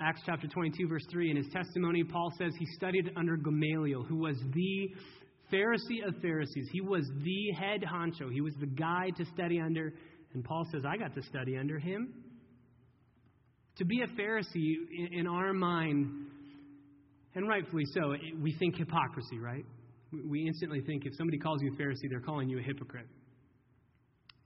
[0.00, 4.16] Acts chapter 22, verse 3, in his testimony, Paul says he studied under Gamaliel, who
[4.16, 4.90] was the
[5.50, 6.68] Pharisee of Pharisees.
[6.70, 9.94] He was the head honcho, he was the guy to study under.
[10.34, 12.12] And Paul says, I got to study under him.
[13.78, 14.74] To be a Pharisee,
[15.12, 16.28] in our mind,
[17.34, 19.64] and rightfully so, we think hypocrisy, right?
[20.12, 23.06] We instantly think if somebody calls you a Pharisee, they're calling you a hypocrite.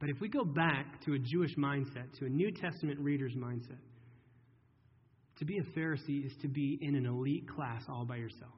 [0.01, 3.79] But if we go back to a Jewish mindset, to a New Testament reader's mindset,
[5.38, 8.53] to be a Pharisee is to be in an elite class all by yourself.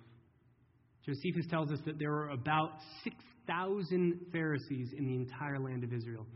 [1.05, 2.71] Josephus tells us that there were about
[3.05, 6.27] 6,000 Pharisees in the entire land of Israel.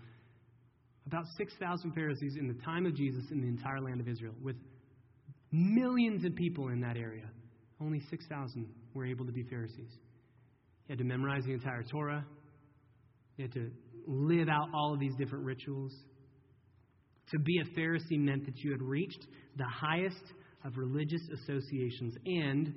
[1.07, 4.57] About 6,000 Pharisees in the time of Jesus in the entire land of Israel, with
[5.53, 7.31] millions of people in that area.
[7.81, 9.93] Only 6,000 were able to be Pharisees.
[10.89, 12.25] You had to memorize the entire Torah.
[13.37, 13.71] You had to
[14.07, 15.93] live out all of these different rituals.
[17.31, 20.23] To be a Pharisee meant that you had reached the highest
[20.65, 22.15] of religious associations.
[22.25, 22.75] And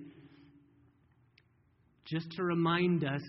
[2.06, 3.22] just to remind us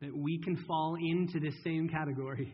[0.00, 2.52] that we can fall into this same category.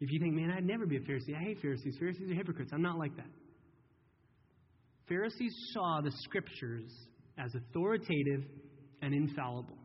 [0.00, 1.96] If you think, man, I'd never be a Pharisee, I hate Pharisees.
[1.98, 2.70] Pharisees are hypocrites.
[2.72, 3.26] I'm not like that.
[5.08, 6.90] Pharisees saw the scriptures
[7.38, 8.44] as authoritative
[9.02, 9.78] and infallible.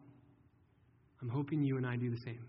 [1.21, 2.45] I'm hoping you and I do the same.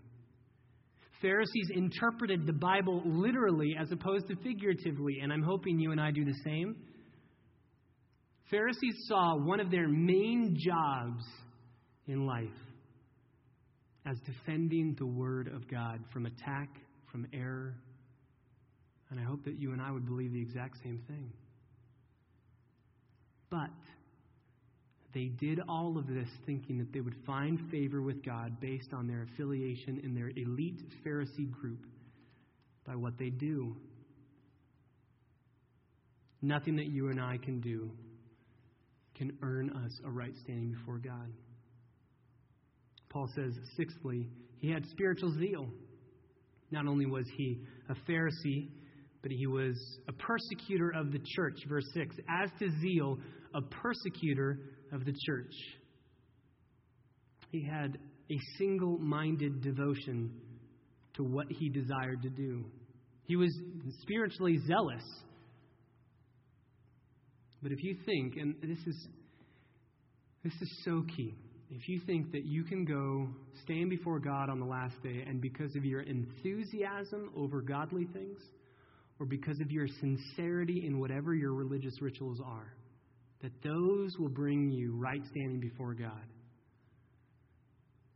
[1.21, 6.11] Pharisees interpreted the Bible literally as opposed to figuratively, and I'm hoping you and I
[6.11, 6.75] do the same.
[8.51, 11.23] Pharisees saw one of their main jobs
[12.07, 12.45] in life
[14.05, 16.69] as defending the Word of God from attack,
[17.15, 17.73] from error.
[19.09, 21.31] And I hope that you and I would believe the exact same thing.
[23.49, 23.69] But
[25.13, 29.07] they did all of this thinking that they would find favor with God based on
[29.07, 31.85] their affiliation in their elite Pharisee group
[32.85, 33.77] by what they do.
[36.41, 37.91] Nothing that you and I can do
[39.15, 41.31] can earn us a right standing before God.
[43.07, 45.69] Paul says, sixthly, he had spiritual zeal.
[46.75, 48.67] Not only was he a Pharisee,
[49.21, 49.77] but he was
[50.09, 51.55] a persecutor of the church.
[51.69, 53.17] Verse 6 As to zeal,
[53.53, 54.59] a persecutor
[54.91, 55.53] of the church.
[57.49, 57.97] He had
[58.29, 60.31] a single minded devotion
[61.13, 62.65] to what he desired to do.
[63.23, 63.57] He was
[64.01, 65.03] spiritually zealous.
[67.63, 69.07] But if you think, and this is,
[70.43, 71.35] this is so key,
[71.71, 73.27] if you think that you can go
[73.63, 78.39] stand before God on the last day and because of your enthusiasm over godly things,
[79.19, 82.73] or because of your sincerity in whatever your religious rituals are,
[83.41, 86.25] that those will bring you right standing before God.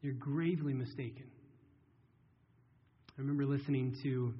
[0.01, 1.25] You're gravely mistaken.
[3.17, 4.33] I remember listening to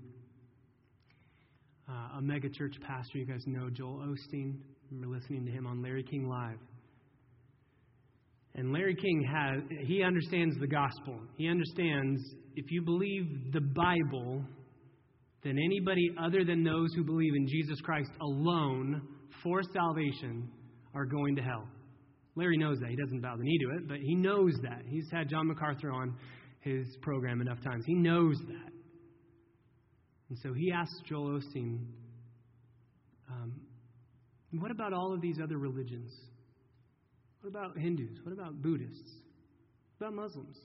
[1.90, 3.18] uh, a mega church pastor.
[3.18, 4.56] You guys know Joel Osteen.
[4.56, 6.60] I remember listening to him on Larry King Live.
[8.60, 11.18] And Larry King has, he understands the gospel.
[11.38, 12.22] He understands
[12.58, 14.44] if you believe the Bible,
[15.46, 19.02] then anybody other than those who believe in Jesus Christ alone
[19.42, 20.50] for salvation
[20.94, 21.70] are going to hell.
[22.36, 22.90] Larry knows that.
[22.90, 24.82] He doesn't bow the knee to it, but he knows that.
[24.90, 26.14] He's had John MacArthur on
[26.60, 27.86] his program enough times.
[27.88, 28.74] He knows that.
[30.28, 31.80] And so he asks Joel Osteen,
[33.32, 33.54] um,
[34.52, 36.12] what about all of these other religions?
[37.42, 38.20] What about Hindus?
[38.24, 39.12] What about Buddhists?
[39.98, 40.58] What about Muslims?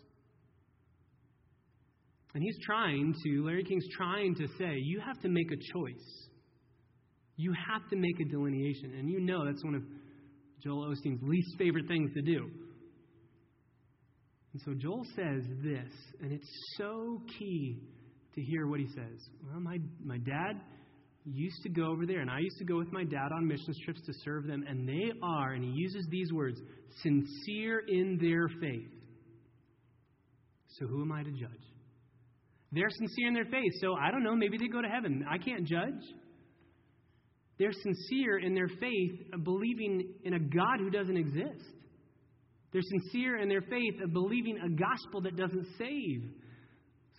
[2.35, 6.29] And he's trying to, Larry King's trying to say, you have to make a choice.
[7.37, 8.95] You have to make a delineation.
[8.99, 9.83] And you know that's one of
[10.63, 12.51] Joel Osteen's least favorite things to do.
[14.53, 17.83] And so Joel says this, and it's so key
[18.35, 19.29] to hear what he says.
[19.49, 20.61] Well, my, my dad,
[21.25, 23.79] used to go over there, and I used to go with my dad on missions
[23.85, 26.61] trips to serve them, and they are, and he uses these words,
[27.03, 28.91] sincere in their faith.
[30.79, 31.51] So who am I to judge?
[32.73, 35.25] They're sincere in their faith, so I don't know, maybe they go to heaven.
[35.31, 36.03] I can't judge.
[37.59, 41.65] They're sincere in their faith believing in a God who doesn't exist.
[42.73, 46.25] They're sincere in their faith of believing a gospel that doesn't save.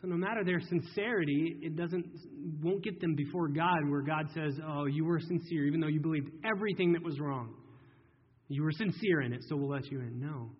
[0.05, 2.05] So no matter their sincerity, it doesn't
[2.61, 5.99] won't get them before God where God says, "Oh, you were sincere even though you
[5.99, 7.55] believed everything that was wrong.
[8.47, 10.51] You were sincere in it, so we'll let you in." No.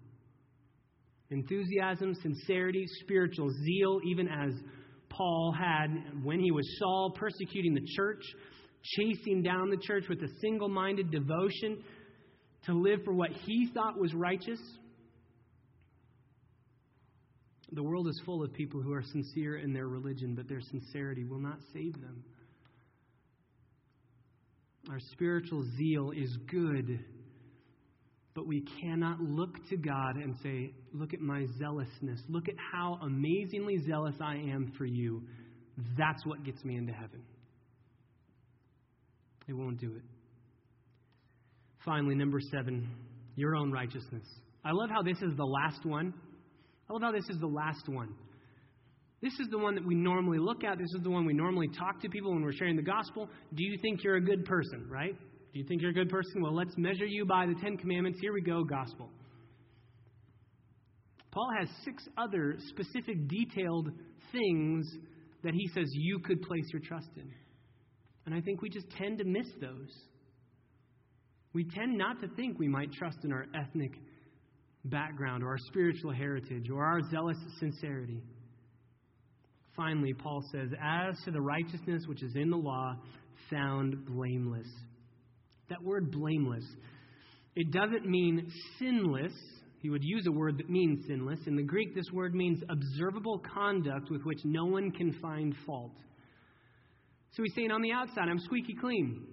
[1.30, 4.52] Enthusiasm, sincerity, spiritual zeal, even as
[5.10, 5.90] Paul had
[6.24, 8.24] when he was Saul persecuting the church,
[8.82, 11.84] chasing down the church with a single-minded devotion
[12.64, 14.60] to live for what he thought was righteous
[17.76, 21.26] the world is full of people who are sincere in their religion, but their sincerity
[21.26, 22.24] will not save them.
[24.90, 27.00] Our spiritual zeal is good,
[28.34, 32.22] but we cannot look to God and say, Look at my zealousness.
[32.30, 35.24] Look at how amazingly zealous I am for you.
[35.98, 37.24] That's what gets me into heaven.
[39.48, 40.04] It won't do it.
[41.84, 42.90] Finally, number seven,
[43.36, 44.24] your own righteousness.
[44.64, 46.14] I love how this is the last one.
[46.90, 48.14] I love how this is the last one.
[49.22, 50.78] This is the one that we normally look at.
[50.78, 53.30] This is the one we normally talk to people when we're sharing the gospel.
[53.56, 55.16] Do you think you're a good person, right?
[55.54, 56.42] Do you think you're a good person?
[56.42, 58.20] Well, let's measure you by the Ten Commandments.
[58.22, 59.10] Here we go, gospel.
[61.32, 63.90] Paul has six other specific, detailed
[64.32, 64.86] things
[65.44, 67.32] that he says you could place your trust in.
[68.26, 69.92] And I think we just tend to miss those.
[71.54, 73.92] We tend not to think we might trust in our ethnic
[74.90, 78.22] background or our spiritual heritage or our zealous sincerity.
[79.76, 82.96] Finally, Paul says, As to the righteousness which is in the law,
[83.50, 84.68] found blameless.
[85.70, 86.64] That word blameless,
[87.56, 89.34] it doesn't mean sinless.
[89.80, 91.40] He would use a word that means sinless.
[91.46, 95.94] In the Greek, this word means observable conduct with which no one can find fault.
[97.32, 99.28] So he's saying on the outside, I'm squeaky clean.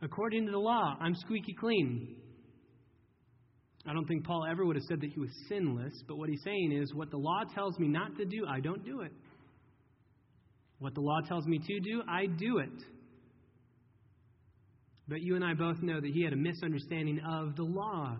[0.00, 2.16] According to the law, I'm squeaky clean.
[3.92, 6.42] I don't think Paul ever would have said that he was sinless, but what he's
[6.42, 9.12] saying is what the law tells me not to do, I don't do it.
[10.78, 12.84] What the law tells me to do, I do it.
[15.08, 18.16] But you and I both know that he had a misunderstanding of the law.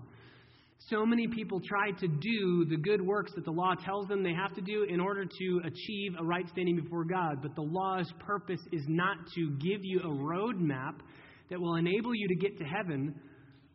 [0.90, 4.34] So many people try to do the good works that the law tells them they
[4.34, 7.40] have to do in order to achieve a right standing before God.
[7.40, 10.96] But the law's purpose is not to give you a roadmap
[11.48, 13.14] that will enable you to get to heaven,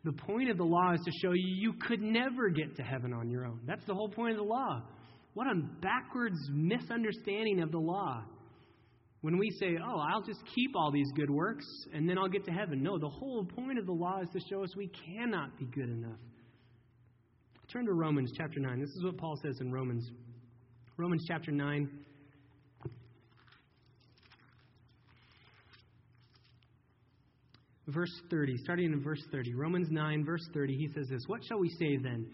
[0.04, 3.12] the point of the law is to show you you could never get to heaven
[3.12, 3.60] on your own.
[3.66, 4.82] That's the whole point of the law.
[5.34, 8.22] What a backwards misunderstanding of the law.
[9.20, 12.44] When we say, oh, I'll just keep all these good works and then I'll get
[12.44, 12.82] to heaven.
[12.82, 15.90] No, the whole point of the law is to show us we cannot be good
[15.90, 16.18] enough.
[17.72, 18.80] Turn to Romans chapter 9.
[18.80, 20.08] This is what Paul says in Romans.
[20.96, 21.90] Romans chapter 9.
[27.88, 29.54] Verse 30, starting in verse 30.
[29.54, 32.26] Romans 9, verse 30, he says this What shall we say then?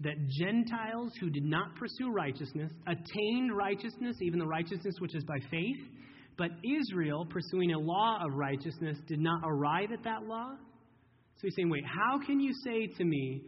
[0.00, 5.38] That Gentiles who did not pursue righteousness attained righteousness, even the righteousness which is by
[5.50, 5.80] faith,
[6.36, 10.50] but Israel, pursuing a law of righteousness, did not arrive at that law?
[11.36, 13.42] So he's saying, wait, how can you say to me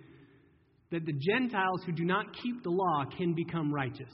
[0.91, 4.13] that the Gentiles who do not keep the law can become righteous?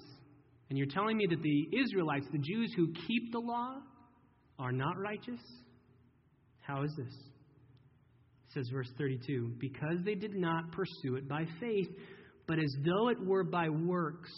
[0.69, 3.77] And you're telling me that the Israelites, the Jews who keep the law,
[4.59, 5.41] are not righteous?
[6.67, 7.15] How is this?
[7.15, 11.89] It says verse 32 because they did not pursue it by faith,
[12.47, 14.33] but as though it were by works.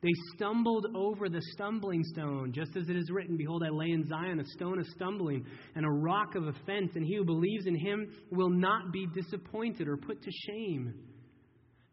[0.00, 4.06] They stumbled over the stumbling stone, just as it is written, Behold, I lay in
[4.06, 7.74] Zion a stone of stumbling and a rock of offense, and he who believes in
[7.74, 10.94] him will not be disappointed or put to shame.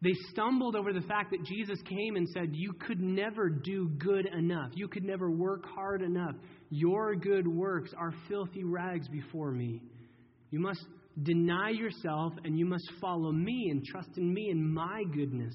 [0.02, 4.26] They stumbled over the fact that Jesus came and said, You could never do good
[4.26, 4.70] enough.
[4.74, 6.36] You could never work hard enough.
[6.70, 9.80] Your good works are filthy rags before me.
[10.50, 10.84] You must
[11.22, 15.54] deny yourself and you must follow me and trust in me and my goodness.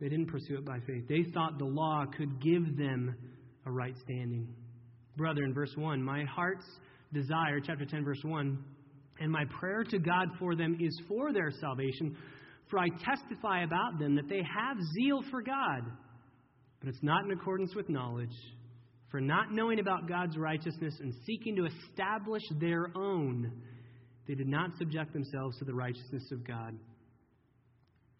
[0.00, 1.06] They didn't pursue it by faith.
[1.08, 3.14] They thought the law could give them
[3.66, 4.48] a right standing.
[5.16, 6.66] Brother, in verse 1, my heart's
[7.12, 8.58] desire, chapter 10, verse 1,
[9.20, 12.16] and my prayer to God for them is for their salvation,
[12.68, 15.82] for I testify about them that they have zeal for God,
[16.80, 18.34] but it's not in accordance with knowledge
[19.12, 23.52] for not knowing about God's righteousness and seeking to establish their own,
[24.26, 26.74] they did not subject themselves to the righteousness of God.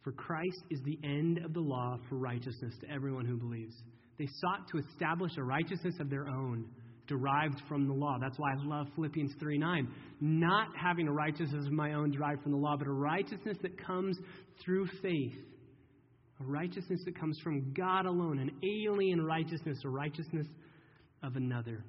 [0.05, 3.75] For Christ is the end of the law for righteousness to everyone who believes.
[4.19, 6.67] They sought to establish a righteousness of their own,
[7.07, 8.19] derived from the law.
[8.21, 9.89] That's why I love Philippians 3 9.
[10.21, 13.83] Not having a righteousness of my own derived from the law, but a righteousness that
[13.83, 14.19] comes
[14.63, 15.39] through faith.
[16.41, 20.47] A righteousness that comes from God alone, an alien righteousness, a righteousness
[21.23, 21.85] of another.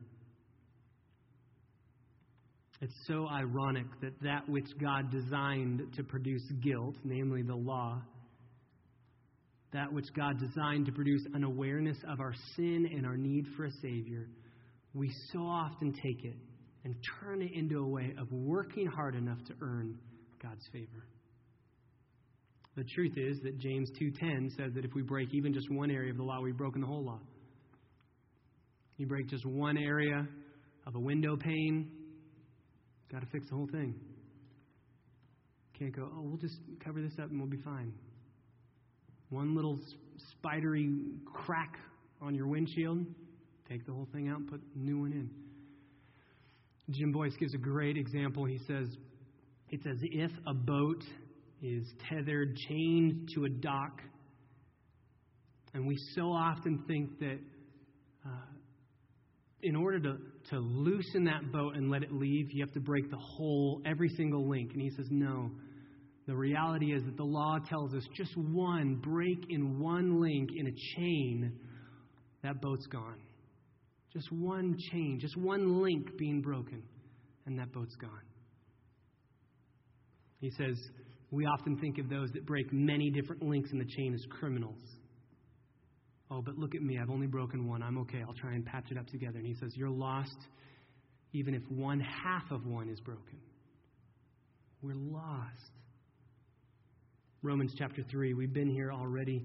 [2.81, 8.01] It's so ironic that that which God designed to produce guilt, namely the law,
[9.71, 13.65] that which God designed to produce an awareness of our sin and our need for
[13.65, 14.27] a Savior,
[14.93, 16.35] we so often take it
[16.83, 19.97] and turn it into a way of working hard enough to earn
[20.41, 21.07] God's favor.
[22.75, 26.11] The truth is that James 2:10 says that if we break even just one area
[26.11, 27.21] of the law, we've broken the whole law.
[28.97, 30.27] You break just one area
[30.85, 31.89] of a window pane,
[33.11, 33.95] got to fix the whole thing.
[35.77, 37.91] Can't go, oh, we'll just cover this up and we'll be fine.
[39.29, 39.79] One little
[40.31, 40.89] spidery
[41.25, 41.77] crack
[42.21, 42.99] on your windshield,
[43.67, 45.29] take the whole thing out and put a new one in.
[46.91, 48.45] Jim Boice gives a great example.
[48.45, 48.87] He says,
[49.69, 51.03] It's as if a boat
[51.61, 54.01] is tethered, chained to a dock.
[55.73, 57.39] And we so often think that
[59.63, 60.17] in order to,
[60.51, 64.09] to loosen that boat and let it leave, you have to break the whole, every
[64.09, 64.71] single link.
[64.73, 65.51] And he says, no.
[66.27, 70.67] The reality is that the law tells us just one break in one link in
[70.67, 71.53] a chain,
[72.43, 73.19] that boat's gone.
[74.13, 76.83] Just one chain, just one link being broken,
[77.45, 78.11] and that boat's gone.
[80.39, 80.77] He says,
[81.31, 84.79] we often think of those that break many different links in the chain as criminals.
[86.31, 86.97] Oh, but look at me.
[86.97, 87.83] I've only broken one.
[87.83, 88.23] I'm okay.
[88.27, 89.37] I'll try and patch it up together.
[89.37, 90.37] And he says, You're lost
[91.33, 93.39] even if one half of one is broken.
[94.81, 95.71] We're lost.
[97.41, 98.35] Romans chapter 3.
[98.35, 99.43] We've been here already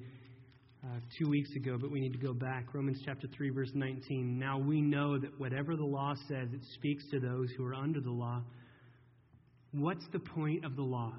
[0.84, 2.74] uh, two weeks ago, but we need to go back.
[2.74, 4.38] Romans chapter 3, verse 19.
[4.38, 8.00] Now we know that whatever the law says, it speaks to those who are under
[8.00, 8.42] the law.
[9.72, 11.14] What's the point of the law?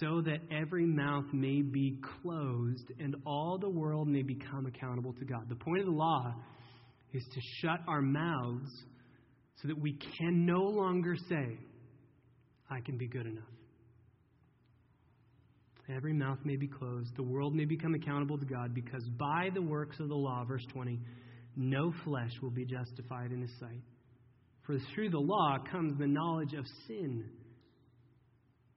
[0.00, 5.24] So that every mouth may be closed and all the world may become accountable to
[5.24, 5.48] God.
[5.48, 6.34] The point of the law
[7.12, 8.70] is to shut our mouths
[9.62, 11.58] so that we can no longer say,
[12.68, 13.44] I can be good enough.
[15.88, 17.14] Every mouth may be closed.
[17.16, 20.64] The world may become accountable to God because by the works of the law, verse
[20.72, 20.98] 20,
[21.54, 23.82] no flesh will be justified in his sight.
[24.64, 27.24] For through the law comes the knowledge of sin.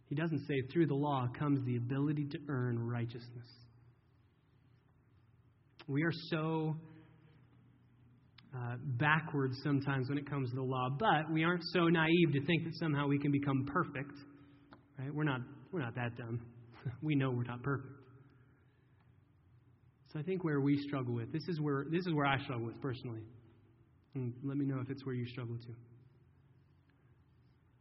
[0.10, 3.46] He doesn't say through the law comes the ability to earn righteousness.
[5.88, 6.76] We are so
[8.56, 12.46] uh, backwards sometimes when it comes to the law, but we aren't so naive to
[12.46, 14.14] think that somehow we can become perfect.
[14.98, 15.14] Right?
[15.14, 15.42] We're not,
[15.72, 16.42] we're not that dumb.
[17.04, 17.94] we know we're not perfect.
[20.12, 22.66] So I think where we struggle with this is where this is where I struggle
[22.66, 23.22] with personally.
[24.16, 25.76] And let me know if it's where you struggle too.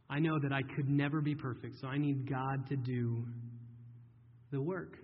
[0.09, 3.23] I know that I could never be perfect, so I need God to do
[4.51, 4.97] the work.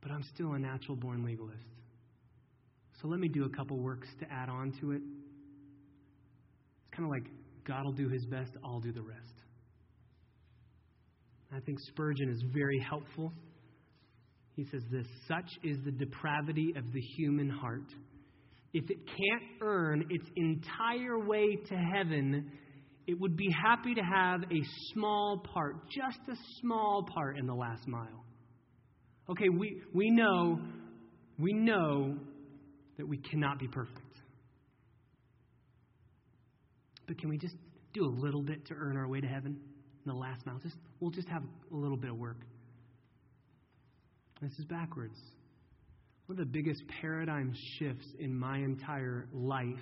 [0.00, 1.58] But I'm still a natural born legalist.
[3.02, 5.02] So let me do a couple works to add on to it.
[6.80, 7.30] It's kind of like
[7.66, 9.34] God will do his best, I'll do the rest.
[11.54, 13.32] I think Spurgeon is very helpful.
[14.54, 17.92] He says this Such is the depravity of the human heart.
[18.74, 22.50] If it can't earn its entire way to heaven,
[23.08, 27.54] it would be happy to have a small part, just a small part in the
[27.54, 28.22] last mile.
[29.30, 30.60] Okay, we, we know,
[31.38, 32.18] we know
[32.98, 33.98] that we cannot be perfect.
[37.06, 37.54] But can we just
[37.94, 39.58] do a little bit to earn our way to heaven
[40.04, 40.58] in the last mile?
[40.62, 41.42] Just we'll just have
[41.72, 42.42] a little bit of work.
[44.42, 45.18] This is backwards.
[46.26, 49.80] One of the biggest paradigm shifts in my entire life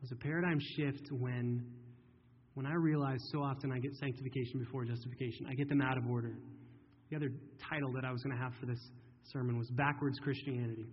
[0.00, 1.66] was a paradigm shift when
[2.54, 6.06] when I realize so often I get sanctification before justification, I get them out of
[6.06, 6.34] order.
[7.10, 7.30] The other
[7.70, 8.80] title that I was going to have for this
[9.32, 10.86] sermon was Backwards Christianity.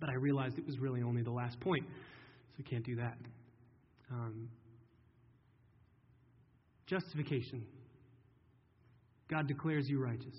[0.00, 3.16] But I realized it was really only the last point, so we can't do that.
[4.10, 4.48] Um,
[6.86, 7.64] justification.
[9.28, 10.36] God declares you righteous.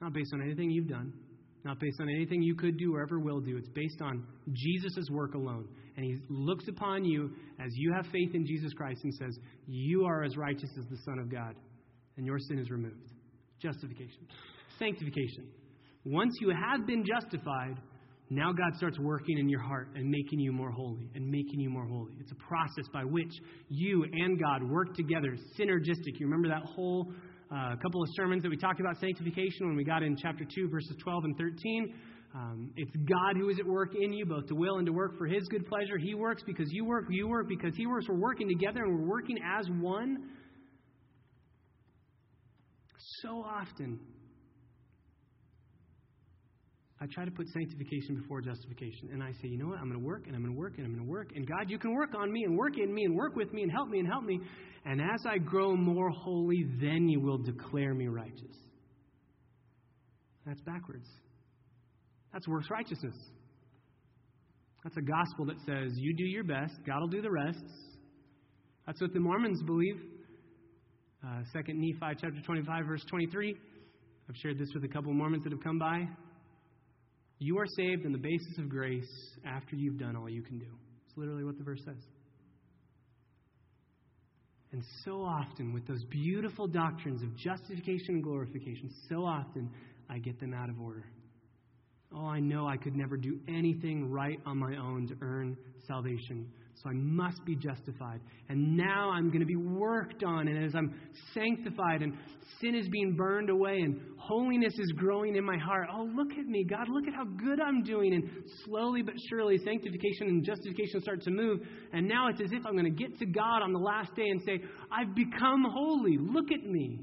[0.00, 1.12] Not based on anything you've done,
[1.64, 3.56] not based on anything you could do or ever will do.
[3.56, 5.68] It's based on Jesus' work alone.
[5.96, 7.30] And he looks upon you
[7.60, 10.96] as you have faith in Jesus Christ and says, You are as righteous as the
[11.04, 11.54] Son of God,
[12.16, 13.12] and your sin is removed.
[13.60, 14.26] Justification.
[14.78, 15.48] Sanctification.
[16.04, 17.76] Once you have been justified,
[18.30, 21.68] now God starts working in your heart and making you more holy and making you
[21.68, 22.14] more holy.
[22.18, 23.30] It's a process by which
[23.68, 26.18] you and God work together, synergistic.
[26.18, 27.12] You remember that whole
[27.54, 30.68] uh, couple of sermons that we talked about sanctification when we got in chapter 2,
[30.70, 31.94] verses 12 and 13.
[32.34, 35.18] Um, it's God who is at work in you, both to will and to work
[35.18, 35.98] for His good pleasure.
[35.98, 38.06] He works because you work, you work because He works.
[38.08, 40.30] We're working together and we're working as one.
[43.22, 44.00] So often,
[47.02, 49.10] I try to put sanctification before justification.
[49.12, 49.78] And I say, you know what?
[49.78, 51.32] I'm going to work and I'm going to work and I'm going to work.
[51.34, 53.62] And God, you can work on me and work in me and work with me
[53.62, 54.40] and help me and help me.
[54.84, 58.56] And as I grow more holy, then you will declare me righteous.
[60.46, 61.08] That's backwards.
[62.32, 63.14] That's works righteousness.
[64.82, 67.64] That's a gospel that says you do your best, God will do the rest.
[68.86, 70.00] That's what the Mormons believe.
[71.24, 73.54] Uh, 2 Nephi chapter 25, verse 23.
[74.28, 76.08] I've shared this with a couple of Mormons that have come by.
[77.38, 79.08] You are saved on the basis of grace
[79.44, 80.66] after you've done all you can do.
[81.06, 82.02] It's literally what the verse says.
[84.72, 89.70] And so often, with those beautiful doctrines of justification and glorification, so often
[90.08, 91.04] I get them out of order.
[92.14, 95.56] Oh, I know I could never do anything right on my own to earn
[95.86, 96.46] salvation
[96.82, 98.20] so I must be justified.
[98.48, 100.48] And now I'm going to be worked on.
[100.48, 100.94] And as I'm
[101.32, 102.14] sanctified and
[102.60, 106.46] sin is being burned away and holiness is growing in my heart, oh, look at
[106.46, 108.14] me, God, look at how good I'm doing.
[108.14, 108.24] And
[108.64, 111.60] slowly but surely, sanctification and justification start to move.
[111.92, 114.28] And now it's as if I'm going to get to God on the last day
[114.28, 114.60] and say,
[114.90, 116.18] I've become holy.
[116.18, 117.00] Look at me.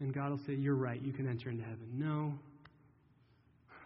[0.00, 1.00] And God will say, You're right.
[1.00, 1.88] You can enter into heaven.
[1.92, 2.34] No.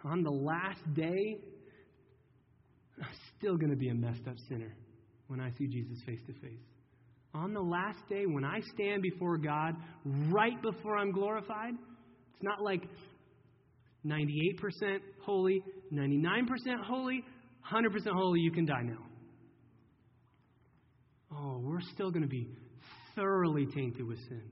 [0.05, 1.39] On the last day,
[3.01, 4.75] I'm still going to be a messed up sinner
[5.29, 6.61] when I see Jesus face to face.
[7.35, 9.75] On the last day, when I stand before God,
[10.05, 12.83] right before I'm glorified, it's not like
[14.05, 16.49] 98% holy, 99%
[16.85, 17.23] holy,
[17.71, 19.07] 100% holy, you can die now.
[21.33, 22.49] Oh, we're still going to be
[23.15, 24.43] thoroughly tainted with sin.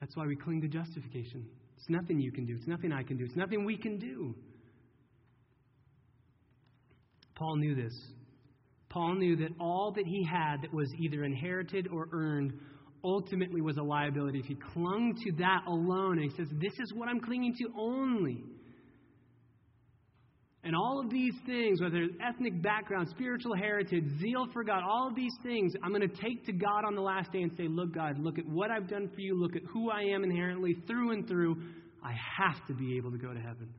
[0.00, 1.46] That's why we cling to justification.
[1.80, 2.54] It's nothing you can do.
[2.56, 3.24] It's nothing I can do.
[3.24, 4.34] It's nothing we can do.
[7.34, 7.94] Paul knew this.
[8.90, 12.52] Paul knew that all that he had that was either inherited or earned
[13.02, 14.40] ultimately was a liability.
[14.40, 17.68] If he clung to that alone, and he says, This is what I'm clinging to
[17.78, 18.44] only.
[20.62, 25.08] And all of these things, whether it's ethnic background, spiritual heritage, zeal for God, all
[25.08, 27.66] of these things, I'm going to take to God on the last day and say,
[27.66, 29.40] Look, God, look at what I've done for you.
[29.40, 31.56] Look at who I am inherently, through and through.
[32.04, 33.72] I have to be able to go to heaven.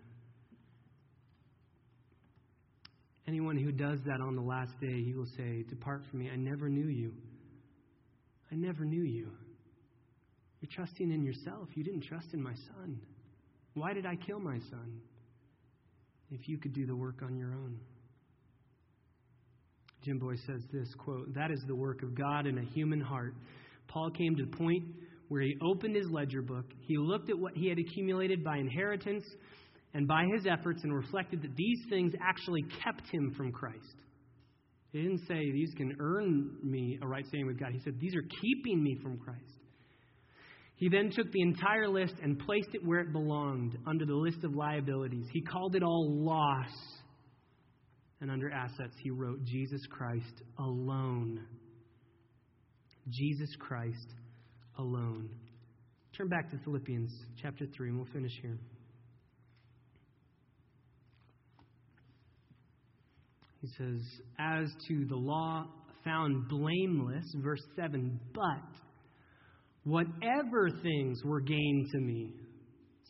[3.27, 6.32] Anyone who does that on the last day, he will say, Depart from me.
[6.34, 7.13] I never knew you.
[8.51, 9.29] I never knew you.
[10.61, 11.69] You're trusting in yourself.
[11.75, 12.99] You didn't trust in my son.
[13.75, 14.99] Why did I kill my son?
[16.32, 17.77] If you could do the work on your own.
[20.03, 23.36] Jim Boice says this quote, That is the work of God in a human heart.
[23.88, 24.86] Paul came to the point
[25.27, 26.65] where he opened his ledger book.
[26.88, 29.23] He looked at what he had accumulated by inheritance
[29.93, 33.95] and by his efforts and reflected that these things actually kept him from Christ.
[34.91, 37.71] He didn't say these can earn me a right standing with God.
[37.71, 39.61] He said these are keeping me from Christ.
[40.82, 44.43] He then took the entire list and placed it where it belonged, under the list
[44.43, 45.27] of liabilities.
[45.32, 46.73] He called it all loss.
[48.19, 51.45] And under assets, he wrote Jesus Christ alone.
[53.11, 54.15] Jesus Christ
[54.79, 55.29] alone.
[56.17, 58.57] Turn back to Philippians chapter 3, and we'll finish here.
[63.61, 64.01] He says,
[64.39, 65.67] As to the law
[66.03, 68.82] found blameless, verse 7, but
[69.84, 72.34] whatever things were gained to me.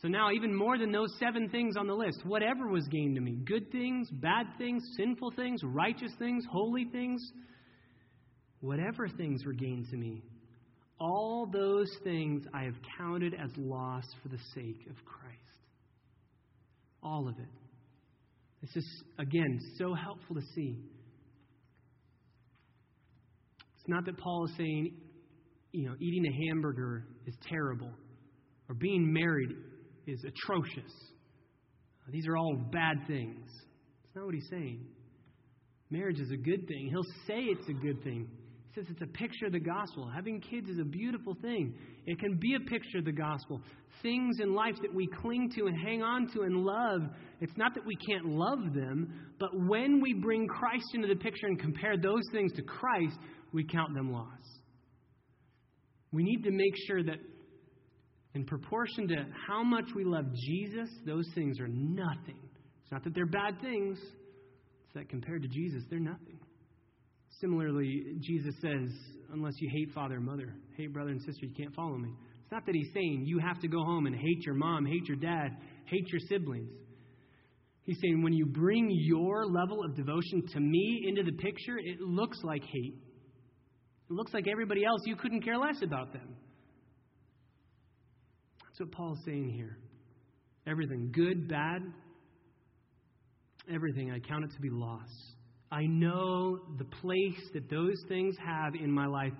[0.00, 3.20] So now, even more than those seven things on the list, whatever was gained to
[3.20, 7.22] me good things, bad things, sinful things, righteous things, holy things,
[8.60, 10.22] whatever things were gained to me,
[10.98, 15.38] all those things I have counted as loss for the sake of Christ.
[17.02, 17.48] All of it.
[18.60, 20.78] This is, again, so helpful to see.
[23.76, 24.94] It's not that Paul is saying,
[25.72, 27.90] you know, eating a hamburger is terrible
[28.68, 29.50] or being married
[30.06, 30.92] is atrocious.
[32.06, 33.46] Uh, these are all bad things.
[33.46, 34.84] That's not what he's saying.
[35.90, 36.88] Marriage is a good thing.
[36.90, 38.28] He'll say it's a good thing.
[38.68, 40.10] He says it's a picture of the gospel.
[40.14, 41.74] Having kids is a beautiful thing.
[42.06, 43.60] It can be a picture of the gospel.
[44.02, 47.02] Things in life that we cling to and hang on to and love,
[47.40, 51.46] it's not that we can't love them, but when we bring Christ into the picture
[51.46, 53.18] and compare those things to Christ,
[53.52, 54.51] we count them loss.
[56.12, 57.16] We need to make sure that
[58.34, 62.38] in proportion to how much we love Jesus, those things are nothing.
[62.82, 66.38] It's not that they're bad things, it's that compared to Jesus, they're nothing.
[67.40, 68.90] Similarly, Jesus says,
[69.32, 72.10] unless you hate father and mother, hate brother and sister, you can't follow me.
[72.42, 75.06] It's not that he's saying you have to go home and hate your mom, hate
[75.08, 75.56] your dad,
[75.86, 76.70] hate your siblings.
[77.84, 82.00] He's saying when you bring your level of devotion to me into the picture, it
[82.00, 82.94] looks like hate.
[84.12, 86.36] It looks like everybody else, you couldn't care less about them.
[88.62, 89.78] That's what Paul's saying here.
[90.66, 91.80] Everything, good, bad,
[93.72, 95.08] everything, I count it to be loss.
[95.70, 99.32] I know the place that those things have in my life,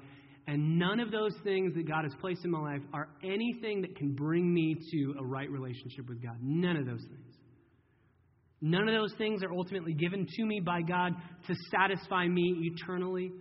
[0.46, 3.94] and none of those things that God has placed in my life are anything that
[3.94, 6.38] can bring me to a right relationship with God.
[6.40, 7.36] None of those things.
[8.62, 11.12] None of those things are ultimately given to me by God
[11.46, 13.32] to satisfy me eternally.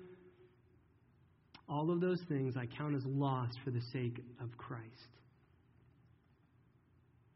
[1.72, 5.08] All of those things I count as loss for the sake of Christ.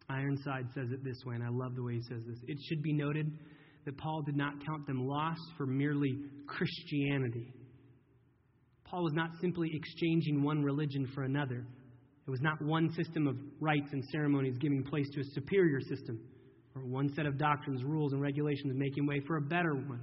[0.09, 2.38] Ironside says it this way, and I love the way he says this.
[2.45, 3.31] It should be noted
[3.86, 6.17] that Paul did not count them lost for merely
[6.47, 7.53] Christianity.
[8.83, 11.65] Paul was not simply exchanging one religion for another.
[12.27, 16.19] It was not one system of rites and ceremonies giving place to a superior system,
[16.75, 20.01] or one set of doctrines, rules, and regulations making way for a better one.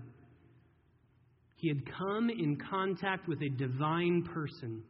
[1.62, 4.82] He had come in contact with a divine person,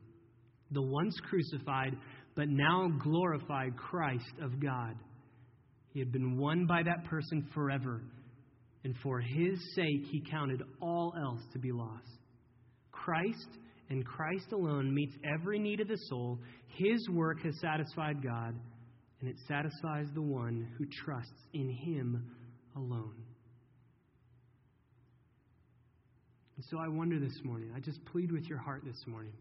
[0.70, 1.96] the once crucified
[2.34, 4.96] but now glorified Christ of God.
[5.92, 8.00] He had been won by that person forever
[8.84, 12.08] and for his sake he counted all else to be lost.
[12.90, 13.48] Christ
[13.90, 16.38] and Christ alone meets every need of the soul.
[16.68, 18.54] His work has satisfied God,
[19.20, 22.24] and it satisfies the one who trusts in him
[22.76, 23.21] alone.
[26.62, 29.32] And so I wonder this morning, I just plead with your heart this morning.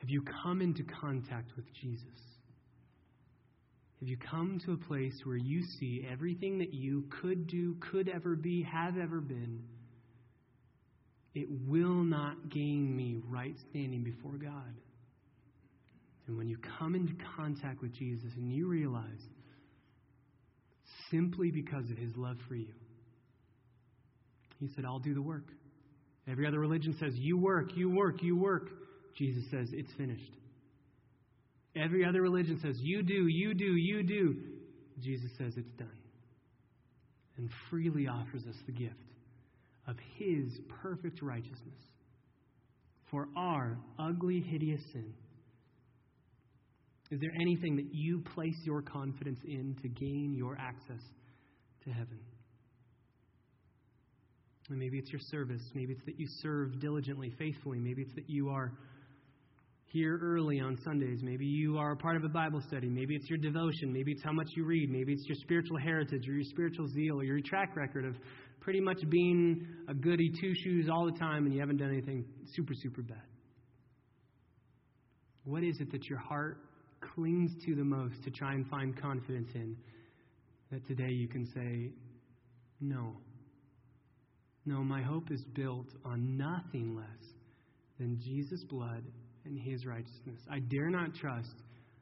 [0.00, 2.04] Have you come into contact with Jesus?
[4.00, 8.10] Have you come to a place where you see everything that you could do, could
[8.10, 9.62] ever be, have ever been?
[11.34, 14.74] It will not gain me right standing before God.
[16.26, 19.22] And when you come into contact with Jesus and you realize
[21.10, 22.74] simply because of his love for you,
[24.58, 25.48] he said, I'll do the work.
[26.28, 28.68] Every other religion says, You work, you work, you work.
[29.16, 30.32] Jesus says, It's finished.
[31.76, 34.36] Every other religion says, you do, you do, you do.
[35.00, 35.88] Jesus says it's done.
[37.36, 38.94] And freely offers us the gift
[39.86, 41.82] of his perfect righteousness
[43.10, 45.12] for our ugly, hideous sin.
[47.10, 51.02] Is there anything that you place your confidence in to gain your access
[51.84, 52.18] to heaven?
[54.68, 55.62] And maybe it's your service.
[55.74, 57.78] Maybe it's that you serve diligently, faithfully.
[57.78, 58.72] Maybe it's that you are
[59.92, 61.20] here early on Sundays.
[61.22, 62.88] Maybe you are a part of a Bible study.
[62.88, 63.92] Maybe it's your devotion.
[63.92, 64.90] Maybe it's how much you read.
[64.90, 68.16] Maybe it's your spiritual heritage or your spiritual zeal or your track record of
[68.60, 72.24] pretty much being a goody two shoes all the time and you haven't done anything
[72.54, 73.22] super, super bad.
[75.44, 76.58] What is it that your heart
[77.14, 79.76] clings to the most to try and find confidence in
[80.72, 81.92] that today you can say,
[82.80, 83.16] no.
[84.66, 87.06] No, my hope is built on nothing less
[87.98, 89.04] than Jesus' blood
[89.44, 90.40] and his righteousness.
[90.50, 91.54] I dare not trust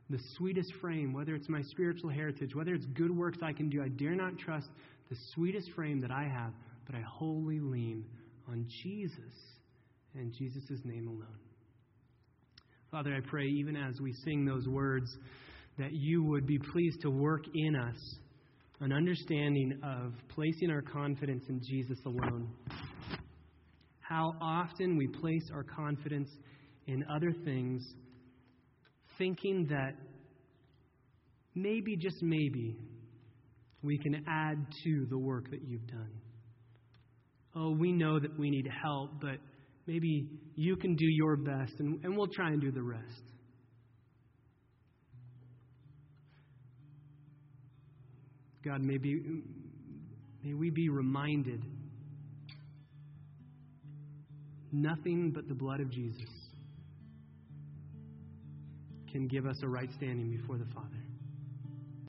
[0.09, 3.83] the sweetest frame, whether it's my spiritual heritage, whether it's good works I can do.
[3.83, 4.69] I dare not trust
[5.11, 6.53] the sweetest frame that I have,
[6.87, 8.05] but I wholly lean
[8.49, 9.35] on Jesus
[10.15, 11.39] and Jesus' name alone.
[12.91, 15.11] Father, I pray, even as we sing those words,
[15.79, 18.17] that you would be pleased to work in us
[18.85, 22.51] an understanding of placing our confidence in Jesus alone.
[24.01, 26.29] How often we place our confidence
[26.87, 27.83] in other things,
[29.17, 29.95] thinking that
[31.55, 32.77] maybe, just maybe,
[33.83, 36.13] we can add to the work that you've done.
[37.57, 39.39] Oh, we know that we need help, but
[39.87, 43.23] maybe you can do your best and, and we'll try and do the rest.
[48.65, 49.21] God, maybe
[50.43, 51.63] may we be reminded
[54.73, 56.31] nothing but the blood of Jesus
[59.13, 61.04] can give us a right standing before the Father.